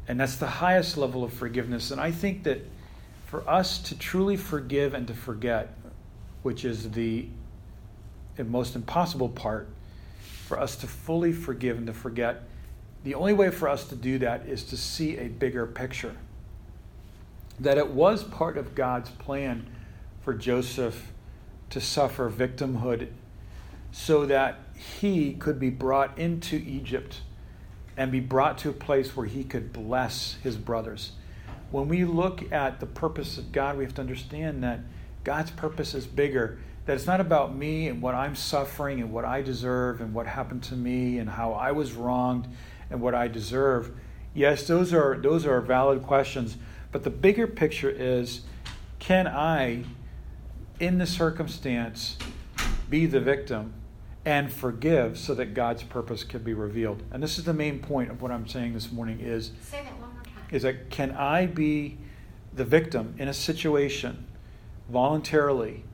[0.09, 1.91] And that's the highest level of forgiveness.
[1.91, 2.67] And I think that
[3.27, 5.75] for us to truly forgive and to forget,
[6.43, 7.27] which is the
[8.39, 9.69] most impossible part
[10.47, 12.43] for us to fully forgive and to forget.
[13.05, 16.17] The only way for us to do that is to see a bigger picture.
[17.59, 19.67] That it was part of God's plan
[20.23, 21.13] for Joseph
[21.71, 23.09] to suffer victimhood
[23.91, 27.21] so that he could be brought into Egypt
[27.97, 31.13] and be brought to a place where he could bless his brothers.
[31.71, 34.81] When we look at the purpose of God, we have to understand that
[35.25, 39.25] God's purpose is bigger that it's not about me and what I'm suffering and what
[39.25, 42.49] I deserve and what happened to me and how I was wronged
[42.93, 43.91] and what I deserve.
[44.35, 46.57] Yes, those are those are valid questions,
[46.93, 48.43] but the bigger picture is
[48.99, 49.85] can I
[50.79, 52.17] in the circumstance
[52.89, 53.73] be the victim
[54.25, 57.03] and forgive so that God's purpose can be revealed.
[57.11, 59.99] And this is the main point of what I'm saying this morning is Say that
[59.99, 60.35] one more time.
[60.51, 61.99] Is that can I be
[62.55, 64.27] the victim in a situation
[64.89, 65.85] voluntarily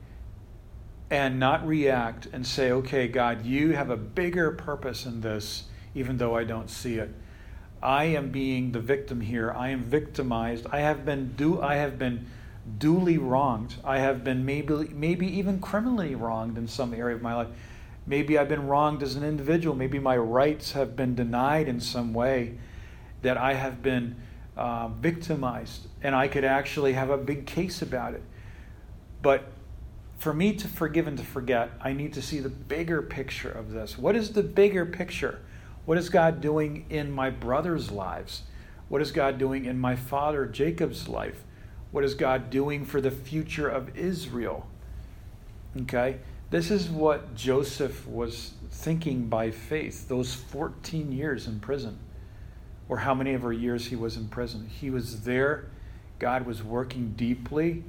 [1.09, 6.17] and not react and say, "Okay, God, you have a bigger purpose in this even
[6.17, 7.13] though I don't see it."
[7.81, 9.51] I am being the victim here.
[9.51, 10.67] I am victimized.
[10.71, 12.25] I have been do I have been
[12.77, 13.75] duly wronged.
[13.83, 17.47] I have been maybe maybe even criminally wronged in some area of my life.
[18.05, 19.75] Maybe I've been wronged as an individual.
[19.75, 22.57] Maybe my rights have been denied in some way,
[23.21, 24.15] that I have been
[24.57, 28.23] uh, victimized, and I could actually have a big case about it.
[29.21, 29.51] But
[30.17, 33.71] for me to forgive and to forget, I need to see the bigger picture of
[33.71, 33.97] this.
[33.97, 35.39] What is the bigger picture?
[35.89, 38.43] What is God doing in my brothers' lives?
[38.89, 41.43] What is God doing in my father Jacob's life?
[41.89, 44.67] What is God doing for the future of Israel?
[45.81, 46.17] Okay?
[46.51, 51.97] This is what Joseph was thinking by faith those 14 years in prison,
[52.87, 54.67] or how many ever years he was in prison.
[54.67, 55.71] He was there,
[56.19, 57.83] God was working deeply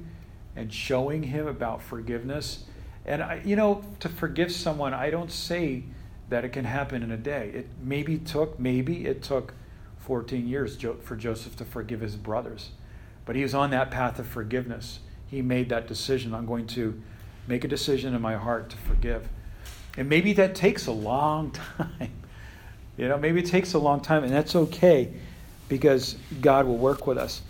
[0.55, 2.63] and showing him about forgiveness.
[3.05, 5.83] And, I, you know, to forgive someone, I don't say
[6.31, 7.51] that it can happen in a day.
[7.53, 9.53] It maybe took, maybe it took
[9.99, 12.69] 14 years for Joseph to forgive his brothers.
[13.25, 14.99] But he was on that path of forgiveness.
[15.27, 16.33] He made that decision.
[16.33, 16.99] I'm going to
[17.47, 19.27] make a decision in my heart to forgive.
[19.97, 22.11] And maybe that takes a long time.
[22.97, 25.13] You know, maybe it takes a long time, and that's okay
[25.67, 27.41] because God will work with us.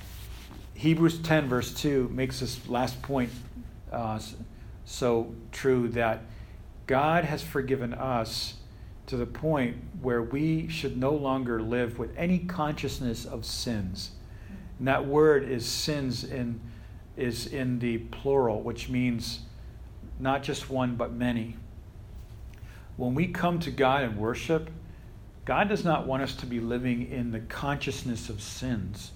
[0.74, 3.30] Hebrews 10, verse 2, makes this last point
[3.92, 4.20] uh,
[4.86, 6.22] so true that
[6.88, 8.56] God has forgiven us
[9.08, 14.12] to the point where we should no longer live with any consciousness of sins.
[14.80, 16.62] And that word is sins in,
[17.18, 19.42] is in the plural, which means
[20.20, 21.58] not just one, but many.
[22.98, 24.70] When we come to God and worship,
[25.46, 29.12] God does not want us to be living in the consciousness of sins.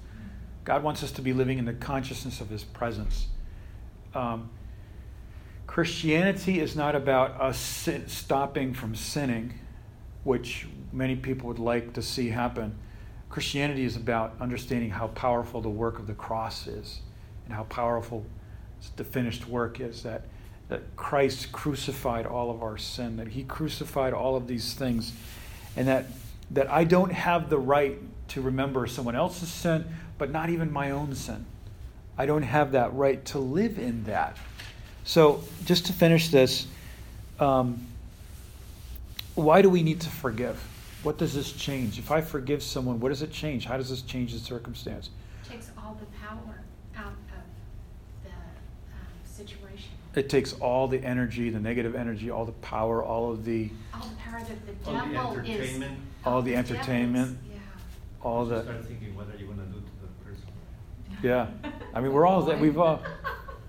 [0.64, 3.28] God wants us to be living in the consciousness of His presence.
[4.16, 4.50] Um,
[5.68, 9.54] Christianity is not about us sin, stopping from sinning,
[10.26, 12.76] which many people would like to see happen.
[13.30, 17.00] Christianity is about understanding how powerful the work of the cross is
[17.46, 18.26] and how powerful
[18.98, 20.04] the finished work is.
[20.04, 20.24] That
[20.70, 25.14] that Christ crucified all of our sin, that He crucified all of these things,
[25.76, 26.06] and that,
[26.52, 27.98] that I don't have the right
[28.30, 29.86] to remember someone else's sin,
[30.18, 31.46] but not even my own sin.
[32.18, 34.38] I don't have that right to live in that.
[35.04, 36.66] So, just to finish this,
[37.40, 37.86] um,
[39.36, 40.58] why do we need to forgive?
[41.04, 42.00] What does this change?
[42.00, 43.66] If I forgive someone, what does it change?
[43.66, 45.10] How does this change the circumstance?
[45.44, 46.64] It takes all the power
[46.98, 52.52] out of the um, situation it takes all the energy, the negative energy, all the
[52.54, 55.92] power, all of the all the power that the all the entertainment.
[55.92, 57.58] is all the entertainment, yeah.
[58.22, 58.64] all the.
[58.64, 60.48] Start thinking what are you going to do to the person.
[61.22, 61.48] Yeah,
[61.94, 63.02] I mean we're all that we've all.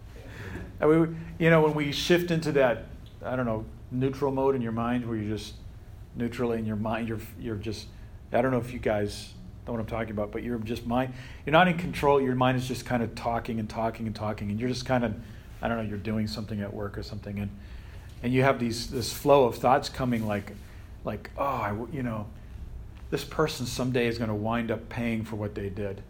[0.81, 2.85] I mean, you know, when we shift into that,
[3.25, 5.55] I don't know, neutral mode in your mind, where you're just
[6.14, 7.87] neutral in your mind, you're you're just.
[8.32, 9.32] I don't know if you guys
[9.66, 11.14] know what I'm talking about, but you're just mind.
[11.45, 12.20] You're not in control.
[12.20, 15.05] Your mind is just kind of talking and talking and talking, and you're just kind
[15.05, 15.14] of
[15.62, 17.51] I don't know, you're doing something at work or something, and
[18.22, 20.53] and you have these this flow of thoughts coming like
[21.05, 22.26] like oh I, you know
[23.11, 26.03] this person someday is going to wind up paying for what they did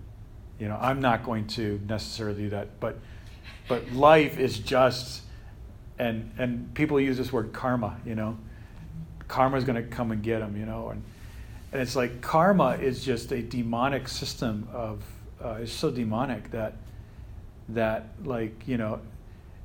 [0.59, 2.99] you know i'm not going to necessarily do that but
[3.69, 5.23] but life is just
[5.99, 8.37] and and people use this word karma you know
[9.29, 11.03] karma is going to come and get them you know and
[11.73, 15.03] and it's like karma is just a demonic system of
[15.45, 16.75] uh, it's so demonic that
[17.69, 19.01] that like you know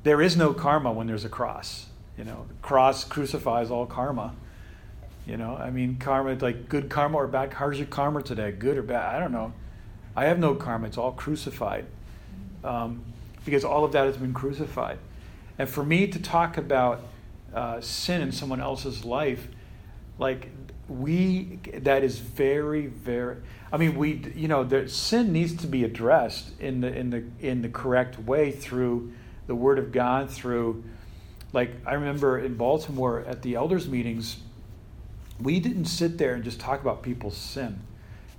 [0.03, 1.87] there is no karma when there's a cross.
[2.17, 4.33] You know, the cross crucifies all karma.
[5.25, 7.53] You know, I mean, karma, like good karma or bad.
[7.53, 8.51] How's your karma today?
[8.51, 9.15] Good or bad?
[9.15, 9.53] I don't know.
[10.15, 10.87] I have no karma.
[10.87, 11.85] It's all crucified.
[12.63, 13.03] Um,
[13.45, 14.97] because all of that has been crucified.
[15.61, 17.03] And for me to talk about
[17.53, 19.47] uh, sin in someone else's life,
[20.17, 20.49] like
[20.89, 23.37] we, that is very, very.
[23.71, 27.23] I mean, we, you know, the sin needs to be addressed in the in the
[27.39, 29.13] in the correct way through
[29.45, 30.83] the Word of God through,
[31.53, 34.37] like, I remember in Baltimore at the elders' meetings,
[35.39, 37.81] we didn't sit there and just talk about people's sin.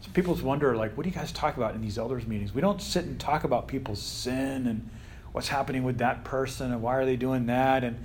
[0.00, 2.52] So people wonder, like, what do you guys talk about in these elders' meetings?
[2.52, 4.90] We don't sit and talk about people's sin and
[5.32, 7.84] what's happening with that person and why are they doing that.
[7.84, 7.98] And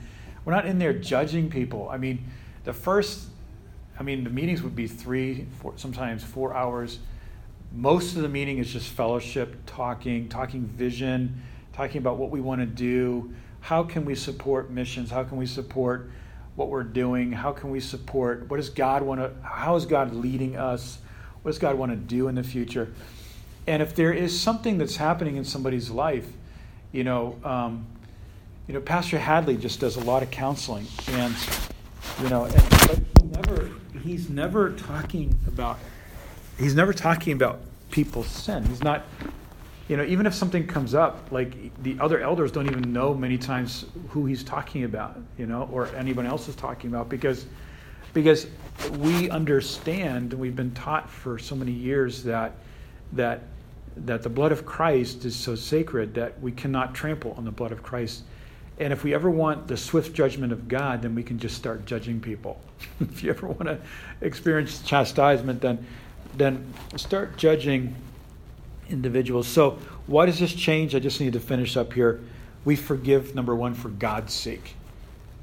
[0.46, 1.90] we're not in there judging people.
[1.90, 2.26] I mean,
[2.64, 3.28] the first,
[4.00, 7.00] I mean, the meetings would be three, four, sometimes four hours.
[7.74, 12.62] most of the meeting is just fellowship, talking, talking vision, talking about what we want
[12.62, 13.34] to do.
[13.60, 15.12] How can we support missions?
[15.12, 16.10] How can we support
[16.56, 17.32] what we're doing?
[17.34, 21.00] How can we support what does God want to how is God leading us?
[21.42, 22.94] What does God want to do in the future?
[23.68, 26.28] And if there is something that's happening in somebody's life,
[26.98, 27.86] you know, um,
[28.68, 31.36] you know, Pastor Hadley just does a lot of counseling, and
[32.24, 32.56] you know, and,
[32.88, 33.70] but never
[34.02, 35.78] he's never talking about
[36.58, 37.60] he's never talking about
[37.92, 38.66] people's sin.
[38.66, 39.06] He's not,
[39.88, 43.38] you know, even if something comes up, like the other elders don't even know many
[43.38, 47.46] times who he's talking about, you know, or anyone else is talking about because
[48.16, 48.48] because
[48.98, 52.54] we understand and we've been taught for so many years that
[53.14, 53.44] that
[54.06, 57.72] that the blood of Christ is so sacred that we cannot trample on the blood
[57.72, 58.24] of Christ.
[58.80, 61.86] And if we ever want the swift judgment of God, then we can just start
[61.86, 62.62] judging people.
[63.00, 63.80] if you ever want to
[64.22, 65.86] experience chastisement, then
[66.36, 67.96] then start judging
[68.90, 69.48] individuals.
[69.48, 70.96] So, why does this change?
[70.96, 72.22] I just need to finish up here.
[72.64, 74.76] We forgive, number one, for God's sake.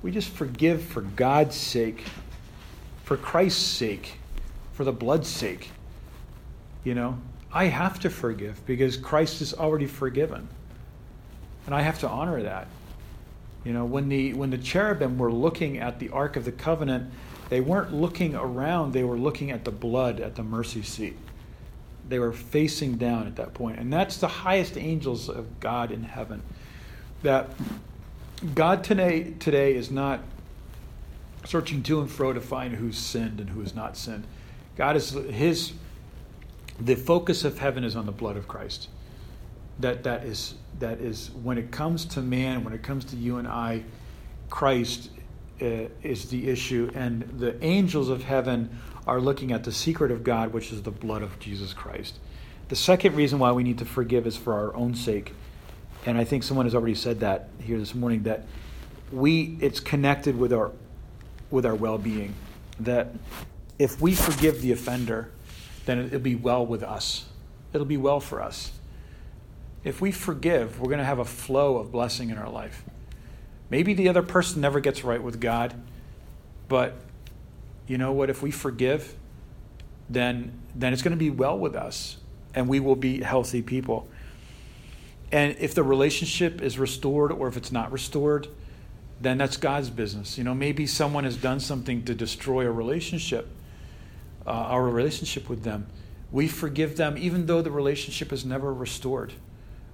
[0.03, 2.05] We just forgive for God's sake,
[3.03, 4.19] for Christ's sake,
[4.73, 5.71] for the blood's sake.
[6.85, 7.19] You know,
[7.55, 10.49] I have to forgive because Christ is already forgiven.
[11.67, 12.67] And I have to honor that.
[13.65, 17.11] You know, when the when the cherubim were looking at the Ark of the Covenant,
[17.49, 21.17] they weren't looking around, they were looking at the blood at the mercy seat.
[22.07, 23.79] They were facing down at that point.
[23.79, 26.43] And that's the highest angels of God in heaven.
[27.23, 27.49] That
[28.55, 30.21] God today today is not
[31.47, 34.25] searching to and fro to find who's sinned and who has not sinned.
[34.77, 35.73] God is his
[36.81, 38.89] the focus of heaven is on the blood of Christ.
[39.81, 43.39] That that is that is when it comes to man, when it comes to you
[43.39, 43.83] and I,
[44.51, 45.11] Christ
[45.61, 48.70] uh, is the issue, and the angels of heaven
[49.07, 52.18] are looking at the secret of God, which is the blood of Jesus Christ.
[52.68, 55.33] The second reason why we need to forgive is for our own sake,
[56.07, 58.47] and I think someone has already said that here this morning that
[59.12, 60.72] we it's connected with our
[61.51, 62.35] with our well-being.
[62.81, 63.14] That
[63.79, 65.31] if we forgive the offender,
[65.87, 67.26] then it'll be well with us.
[67.72, 68.72] It'll be well for us.
[69.82, 72.85] If we forgive, we're going to have a flow of blessing in our life.
[73.70, 75.74] Maybe the other person never gets right with God,
[76.68, 76.95] but
[77.87, 78.30] you know what?
[78.30, 79.14] If we forgive,
[80.09, 82.16] then, then it's going to be well with us
[82.55, 84.09] and we will be healthy people.
[85.32, 88.49] And if the relationship is restored or if it's not restored,
[89.20, 90.39] then that's God's business.
[90.39, 93.49] You know, maybe someone has done something to destroy a relationship
[94.47, 95.87] uh, our relationship with them.
[96.31, 99.33] We forgive them even though the relationship is never restored.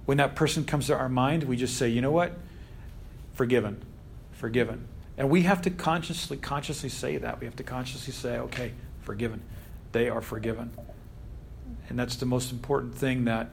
[0.05, 2.33] When that person comes to our mind, we just say, you know what?
[3.33, 3.83] Forgiven.
[4.33, 4.87] Forgiven.
[5.17, 7.39] And we have to consciously, consciously say that.
[7.39, 9.41] We have to consciously say, okay, forgiven.
[9.91, 10.71] They are forgiven.
[11.89, 13.49] And that's the most important thing that,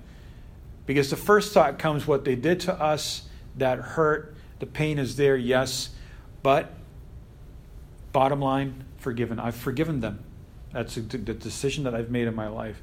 [0.87, 5.17] because the first thought comes what they did to us, that hurt, the pain is
[5.17, 5.91] there, yes,
[6.43, 6.73] but
[8.13, 9.39] bottom line, forgiven.
[9.39, 10.25] I've forgiven them.
[10.73, 12.81] That's the decision that I've made in my life.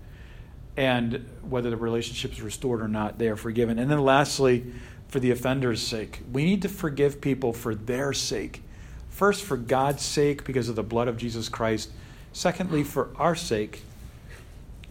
[0.78, 3.80] And whether the relationship is restored or not, they are forgiven.
[3.80, 4.66] And then lastly,
[5.08, 8.62] for the offender's sake, we need to forgive people for their sake.
[9.10, 11.90] First, for God's sake, because of the blood of Jesus Christ.
[12.34, 13.84] Secondly, for our sake.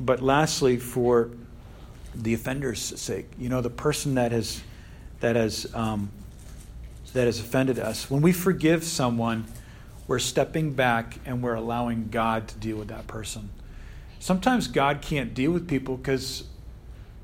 [0.01, 1.30] But lastly, for
[2.14, 3.26] the offender's sake.
[3.38, 4.62] You know, the person that has
[5.20, 6.11] that has um,
[7.12, 8.11] that has offended us.
[8.11, 9.45] When we forgive someone,
[10.07, 13.50] we're stepping back and we're allowing God to deal with that person.
[14.18, 16.44] Sometimes God can't deal with people because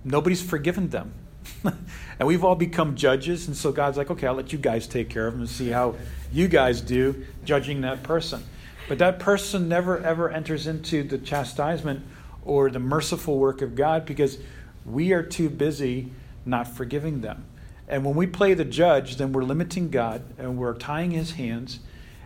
[0.05, 1.15] nobody's forgiven them.
[1.65, 5.09] and we've all become judges, and so God's like, okay, I'll let you guys take
[5.09, 5.95] care of them and see how
[6.31, 8.45] you guys do judging that person.
[8.89, 12.05] But that person never ever enters into the chastisement
[12.45, 14.39] or the merciful work of God because
[14.85, 16.11] we are too busy
[16.45, 17.45] not forgiving them.
[17.89, 21.81] And when we play the judge, then we're limiting God and we're tying his hands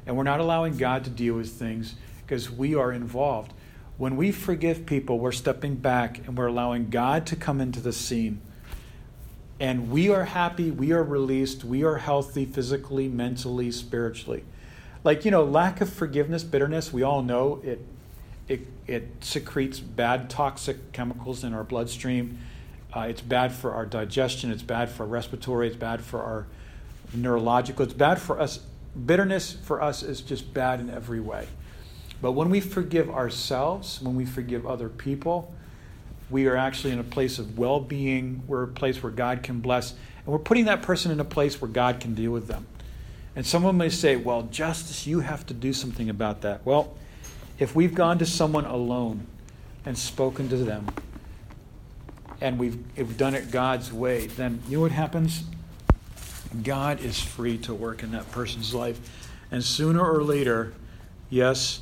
[0.07, 1.95] and we're not allowing God to deal with things
[2.27, 3.53] because we are involved.
[3.97, 7.93] When we forgive people, we're stepping back and we're allowing God to come into the
[7.93, 8.41] scene.
[9.61, 14.45] And we are happy, we are released, we are healthy physically, mentally, spiritually.
[15.05, 17.81] Like, you know, lack of forgiveness, bitterness, we all know it
[18.49, 22.39] it, it secretes bad toxic chemicals in our bloodstream.
[22.95, 26.47] Uh, it's bad for our digestion, it's bad for our respiratory, it's bad for our
[27.13, 28.61] neurological, it's bad for us
[29.07, 31.49] bitterness for us is just bad in every way.
[32.23, 35.53] But when we forgive ourselves, when we forgive other people,
[36.31, 38.43] we are actually in a place of well being.
[38.47, 39.93] We're a place where God can bless.
[39.93, 42.67] And we're putting that person in a place where God can deal with them.
[43.37, 46.65] And someone may say, well, Justice, you have to do something about that.
[46.65, 46.95] Well,
[47.59, 49.27] if we've gone to someone alone
[49.85, 50.87] and spoken to them,
[52.41, 55.45] and we've, we've done it God's way, then you know what happens?
[56.63, 58.99] God is free to work in that person's life.
[59.51, 60.73] And sooner or later,
[61.31, 61.81] yes,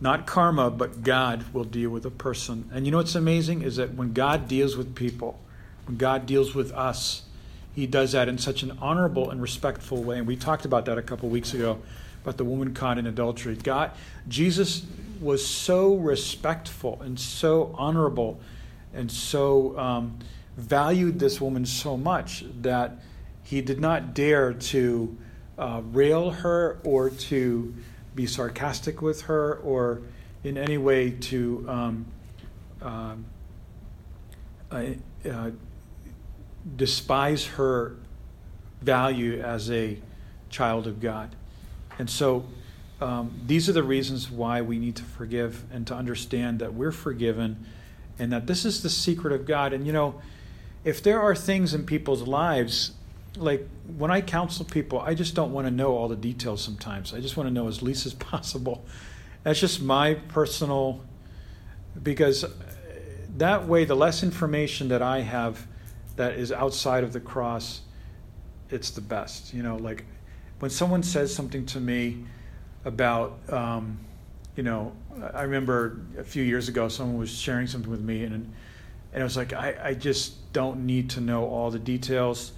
[0.00, 2.68] not karma, but God will deal with a person.
[2.72, 5.38] And you know what's amazing is that when God deals with people,
[5.86, 7.22] when God deals with us,
[7.74, 10.18] He does that in such an honorable and respectful way.
[10.18, 11.78] And we talked about that a couple weeks ago
[12.22, 13.56] about the woman caught in adultery.
[13.56, 13.90] God,
[14.28, 14.84] Jesus
[15.20, 18.40] was so respectful and so honorable
[18.94, 20.18] and so um,
[20.56, 22.98] valued this woman so much that
[23.52, 25.14] he did not dare to
[25.58, 27.74] uh, rail her or to
[28.14, 30.00] be sarcastic with her or
[30.42, 32.06] in any way to um,
[32.80, 33.14] uh,
[34.70, 34.84] uh,
[35.30, 35.50] uh,
[36.76, 37.94] despise her
[38.80, 39.98] value as a
[40.48, 41.36] child of God.
[41.98, 42.46] And so
[43.02, 46.90] um, these are the reasons why we need to forgive and to understand that we're
[46.90, 47.66] forgiven
[48.18, 49.74] and that this is the secret of God.
[49.74, 50.22] And you know,
[50.84, 52.92] if there are things in people's lives,
[53.36, 53.66] like
[53.96, 57.14] when I counsel people, I just don't want to know all the details sometimes.
[57.14, 58.84] I just want to know as least as possible.
[59.42, 61.00] That's just my personal,
[62.00, 62.44] because
[63.36, 65.66] that way, the less information that I have
[66.16, 67.80] that is outside of the cross,
[68.70, 69.54] it's the best.
[69.54, 70.04] You know, like
[70.60, 72.24] when someone says something to me
[72.84, 73.98] about, um,
[74.56, 74.92] you know,
[75.34, 79.24] I remember a few years ago someone was sharing something with me, and and it
[79.24, 82.52] was like I, I just don't need to know all the details.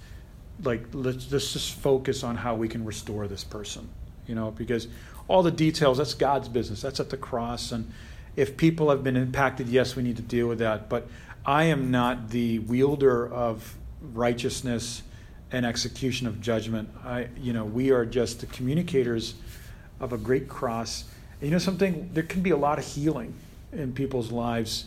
[0.63, 3.89] Like let's, let's just focus on how we can restore this person,
[4.27, 4.87] you know, because
[5.27, 6.81] all the details that's God's business.
[6.81, 7.91] That's at the cross, and
[8.35, 10.89] if people have been impacted, yes, we need to deal with that.
[10.89, 11.07] But
[11.45, 13.75] I am not the wielder of
[14.13, 15.03] righteousness
[15.51, 16.89] and execution of judgment.
[17.03, 19.35] I, you know, we are just the communicators
[19.99, 21.05] of a great cross.
[21.39, 22.09] And you know something?
[22.13, 23.33] There can be a lot of healing
[23.71, 24.85] in people's lives.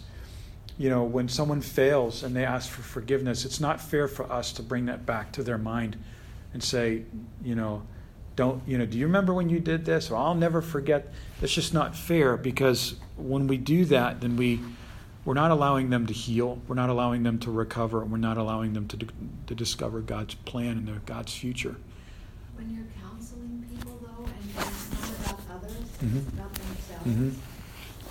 [0.78, 4.52] You know, when someone fails and they ask for forgiveness, it's not fair for us
[4.52, 5.96] to bring that back to their mind
[6.52, 7.02] and say,
[7.44, 7.82] you know,
[8.36, 10.10] don't, you know, do you remember when you did this?
[10.10, 11.12] Or I'll never forget.
[11.42, 14.60] It's just not fair because when we do that, then we
[15.28, 16.58] we're not allowing them to heal.
[16.66, 18.00] We're not allowing them to recover.
[18.00, 18.96] And we're not allowing them to,
[19.48, 21.76] to discover God's plan and their, God's future.
[22.54, 25.72] When you're counseling people, though, and it's not about others,
[26.02, 26.16] mm-hmm.
[26.16, 27.30] it's about themselves, mm-hmm.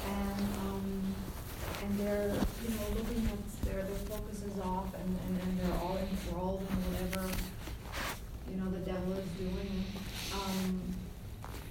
[0.10, 1.07] and um,
[1.84, 2.28] and they're
[2.64, 6.62] you know looking at their their focus is off, and, and, and they're all enthralled
[6.62, 7.30] in whatever
[8.50, 9.84] you know the devil is doing.
[10.34, 10.82] Um,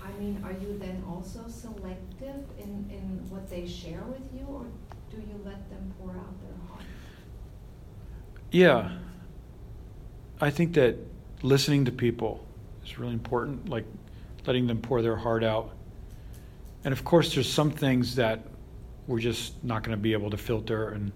[0.02, 4.66] I mean, are you then also selective in, in what they share with you, or
[5.10, 6.84] do you let them pour out their heart?
[8.50, 8.90] Yeah.
[10.40, 10.96] I think that
[11.42, 12.46] listening to people
[12.84, 13.84] is really important, like
[14.46, 15.72] letting them pour their heart out.
[16.84, 18.44] And of course, there's some things that
[19.06, 21.12] we're just not going to be able to filter, and,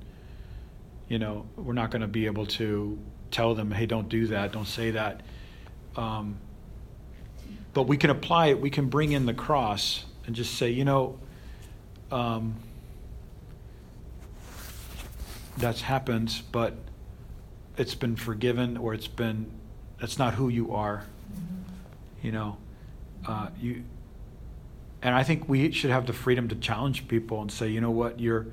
[1.08, 2.98] you know, we're not going to be able to
[3.30, 5.22] tell them, hey, don't do that, don't say that.
[5.96, 6.38] Um,
[7.72, 10.84] but we can apply it, we can bring in the cross and just say, you
[10.84, 11.18] know,
[12.10, 12.56] um,
[15.56, 16.74] that's happened, but
[17.76, 19.50] it's been forgiven or it's been
[20.00, 21.04] that's not who you are.
[21.32, 22.26] Mm-hmm.
[22.26, 22.56] You know,
[23.26, 23.84] uh, you.
[25.02, 27.90] And I think we should have the freedom to challenge people and say, you know
[27.90, 28.46] what, you're,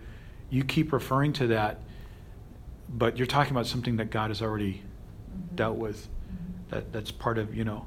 [0.49, 1.81] you keep referring to that,
[2.89, 5.55] but you're talking about something that God has already mm-hmm.
[5.55, 6.07] dealt with.
[6.07, 6.75] Mm-hmm.
[6.75, 7.85] That that's part of you know.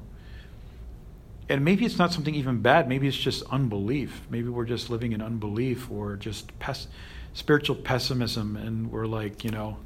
[1.49, 2.87] And maybe it's not something even bad.
[2.87, 4.21] Maybe it's just unbelief.
[4.29, 6.87] Maybe we're just living in unbelief or just pes-
[7.33, 9.77] spiritual pessimism, and we're like, you know,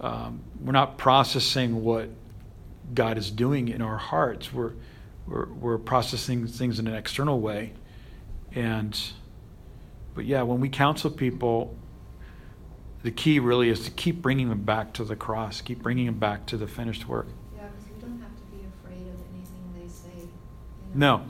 [0.00, 2.10] um, we're not processing what
[2.92, 4.52] God is doing in our hearts.
[4.52, 4.72] We're,
[5.30, 7.72] we're, we're processing things in an external way.
[8.52, 8.98] And,
[10.14, 11.76] but yeah, when we counsel people,
[13.02, 16.18] the key really is to keep bringing them back to the cross, keep bringing them
[16.18, 17.28] back to the finished work.
[17.54, 20.18] Yeah, because we don't have to be afraid of anything they say.
[20.18, 21.18] You know?
[21.18, 21.24] No.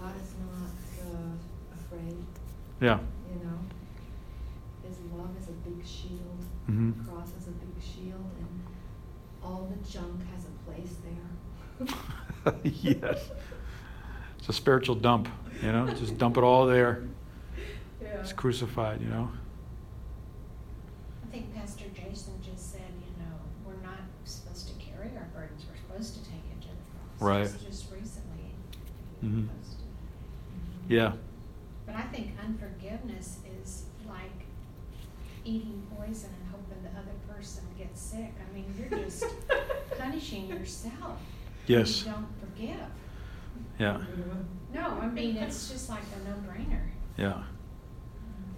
[0.00, 2.16] God is not uh, afraid.
[2.80, 2.98] Yeah.
[3.30, 3.58] You know,
[4.88, 6.38] His love is a big shield.
[6.70, 7.04] Mm-hmm.
[7.04, 8.62] The cross is a big shield, and
[9.44, 11.22] all the junk has a place there.
[12.64, 13.30] yes.
[14.42, 15.28] It's a spiritual dump,
[15.62, 17.04] you know, just dump it all there.
[18.02, 18.08] Yeah.
[18.18, 19.30] It's crucified, you know.
[21.22, 23.30] I think Pastor Jason just said, you know,
[23.64, 26.74] we're not supposed to carry our burdens, we're supposed to take it to the
[27.20, 27.28] cross.
[27.28, 27.44] Right.
[27.44, 28.50] Just, just recently.
[29.24, 29.42] Mm-hmm.
[29.42, 30.92] Mm-hmm.
[30.92, 31.12] Yeah.
[31.86, 34.44] But I think unforgiveness is like
[35.44, 38.34] eating poison and hoping the other person gets sick.
[38.40, 39.24] I mean, you're just
[40.00, 41.20] punishing yourself.
[41.68, 42.04] Yes.
[42.04, 42.88] You don't forgive.
[43.78, 44.00] Yeah.
[44.74, 46.80] No, I mean, it's just like a no brainer.
[47.16, 47.42] Yeah.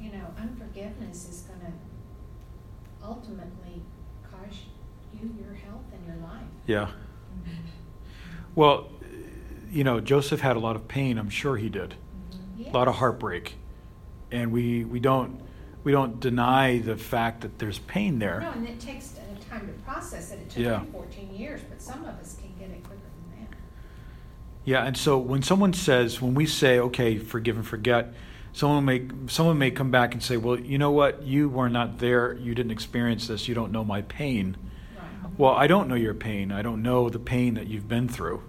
[0.00, 3.82] You know, unforgiveness is going to ultimately
[4.30, 4.54] cause
[5.12, 6.42] you your health and your life.
[6.66, 6.90] Yeah.
[8.54, 8.88] Well,
[9.70, 11.18] you know, Joseph had a lot of pain.
[11.18, 11.94] I'm sure he did.
[12.56, 12.70] Yes.
[12.72, 13.54] A lot of heartbreak,
[14.30, 15.40] and we we don't
[15.82, 18.40] we don't deny the fact that there's pain there.
[18.40, 20.38] No, and it takes a time to process it.
[20.40, 20.84] It took Yeah.
[20.92, 23.03] 14 years, but some of us can get it quicker than that.
[24.64, 28.14] Yeah, and so when someone says, when we say, okay, forgive and forget,
[28.52, 31.98] someone may someone may come back and say, well, you know what, you were not
[31.98, 34.56] there, you didn't experience this, you don't know my pain.
[34.96, 35.38] Right.
[35.38, 36.50] Well, I don't know your pain.
[36.50, 38.42] I don't know the pain that you've been through.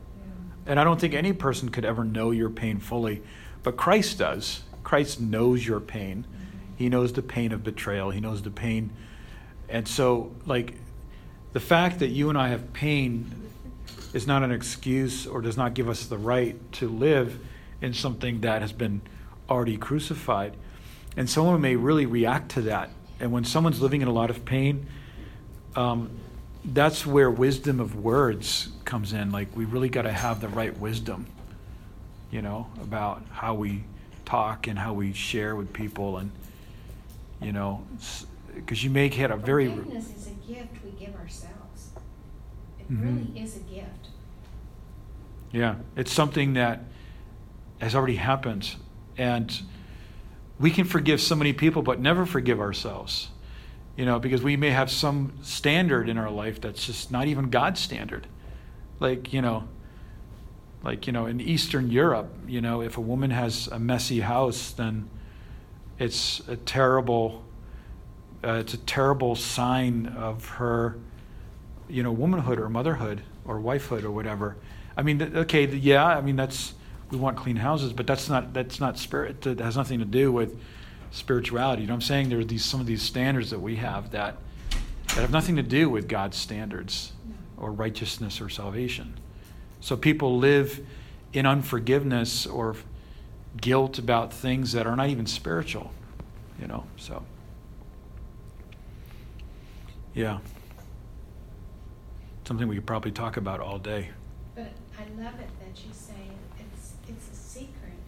[0.65, 3.21] And I don't think any person could ever know your pain fully,
[3.61, 4.63] but Christ does.
[4.83, 6.25] Christ knows your pain.
[6.25, 6.57] Mm-hmm.
[6.77, 8.09] He knows the pain of betrayal.
[8.09, 8.91] He knows the pain.
[9.69, 10.75] And so, like,
[11.53, 13.31] the fact that you and I have pain
[14.13, 17.39] is not an excuse or does not give us the right to live
[17.81, 19.01] in something that has been
[19.49, 20.55] already crucified.
[21.17, 22.89] And someone may really react to that.
[23.19, 24.87] And when someone's living in a lot of pain,
[25.75, 26.09] um,
[26.63, 29.31] that's where wisdom of words comes in.
[29.31, 31.27] Like, we really got to have the right wisdom,
[32.31, 33.83] you know, about how we
[34.25, 36.17] talk and how we share with people.
[36.17, 36.31] And,
[37.41, 37.85] you know,
[38.53, 39.67] because you may get a very.
[39.67, 41.64] Forgiveness is a gift we give ourselves.
[42.89, 43.03] It Mhm.
[43.03, 44.09] really is a gift.
[45.51, 46.83] Yeah, it's something that
[47.79, 48.75] has already happened.
[49.17, 49.61] And
[50.59, 53.29] we can forgive so many people, but never forgive ourselves.
[53.97, 57.49] You know, because we may have some standard in our life that's just not even
[57.49, 58.27] God's standard.
[58.99, 59.67] Like, you know,
[60.83, 64.71] like, you know, in Eastern Europe, you know, if a woman has a messy house,
[64.71, 65.09] then
[65.97, 67.43] it's a terrible
[68.43, 70.99] uh, it's a terrible sign of her
[71.87, 74.55] you know womanhood or motherhood or wifehood or whatever.
[74.97, 76.73] I mean okay yeah i mean that's
[77.11, 80.31] we want clean houses but that's not that's not spirit that has nothing to do
[80.31, 80.59] with
[81.11, 81.83] spirituality.
[81.83, 82.29] You know what i'm saying?
[82.29, 84.37] There are these some of these standards that we have that
[85.09, 87.13] that have nothing to do with god's standards
[87.57, 89.17] or righteousness or salvation.
[89.79, 90.85] So people live
[91.33, 92.75] in unforgiveness or
[93.61, 95.91] guilt about things that are not even spiritual
[96.59, 97.23] you know so.
[100.13, 100.39] Yeah
[102.45, 104.09] something we could probably talk about all day
[104.55, 106.13] But I love it that you say
[106.59, 107.99] it's, it's a secret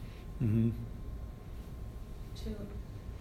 [0.41, 0.69] mm-hmm.
[2.43, 2.49] to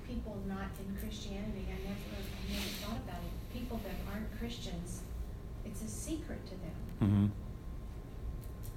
[0.07, 1.67] people not in Christianity.
[1.69, 3.59] I never, I never thought about it.
[3.59, 5.01] People that aren't Christians,
[5.65, 7.01] it's a secret to them.
[7.03, 7.27] Mm-hmm.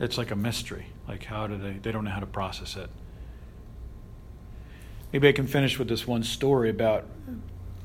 [0.03, 0.87] It's like a mystery.
[1.07, 1.73] Like, how do they?
[1.73, 2.89] They don't know how to process it.
[5.11, 7.05] Maybe I can finish with this one story about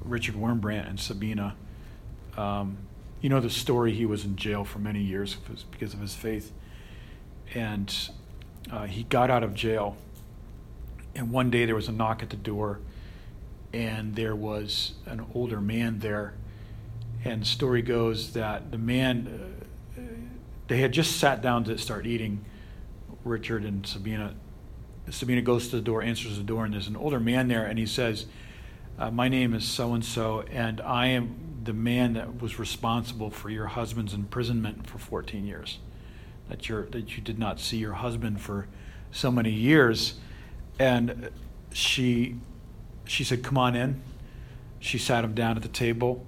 [0.03, 1.57] Richard Wurmbrand and Sabina.
[2.37, 2.79] Um,
[3.21, 3.93] you know the story.
[3.93, 5.37] He was in jail for many years
[5.71, 6.53] because of his faith,
[7.55, 7.95] and
[8.71, 9.97] uh, he got out of jail.
[11.15, 12.81] And one day there was a knock at the door,
[13.73, 16.35] and there was an older man there.
[17.25, 19.27] And the story goes that the man.
[19.97, 20.01] Uh,
[20.67, 22.45] they had just sat down to start eating.
[23.25, 24.35] Richard and Sabina.
[25.11, 27.79] Sabina goes to the door, answers the door, and there's an older man there, and
[27.79, 28.27] he says,
[28.99, 31.35] uh, "My name is so and so, and I am
[31.65, 35.79] the man that was responsible for your husband's imprisonment for 14 years.
[36.49, 38.69] That you that you did not see your husband for
[39.11, 40.15] so many years."
[40.79, 41.31] And
[41.73, 42.37] she
[43.07, 44.03] she said, "Come on in."
[44.81, 46.27] She sat him down at the table,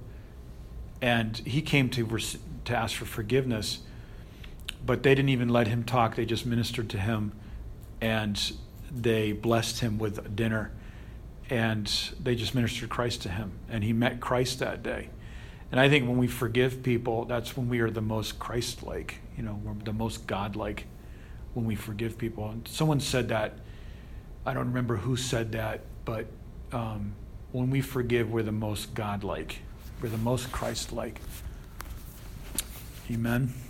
[1.02, 3.80] and he came to res- to ask for forgiveness
[4.86, 6.14] but they didn't even let him talk.
[6.14, 7.32] They just ministered to him
[8.00, 8.52] and
[8.90, 10.70] they blessed him with dinner
[11.50, 11.86] and
[12.20, 13.52] they just ministered Christ to him.
[13.68, 15.10] And he met Christ that day.
[15.70, 19.20] And I think when we forgive people, that's when we are the most Christ like,
[19.36, 20.86] you know, we're the most God like
[21.54, 22.48] when we forgive people.
[22.48, 23.54] And someone said that,
[24.44, 26.26] I don't remember who said that, but
[26.72, 27.14] um,
[27.52, 29.60] when we forgive, we're the most God like,
[30.00, 31.20] we're the most Christ like.
[33.10, 33.52] Amen.
[33.52, 33.65] Amen.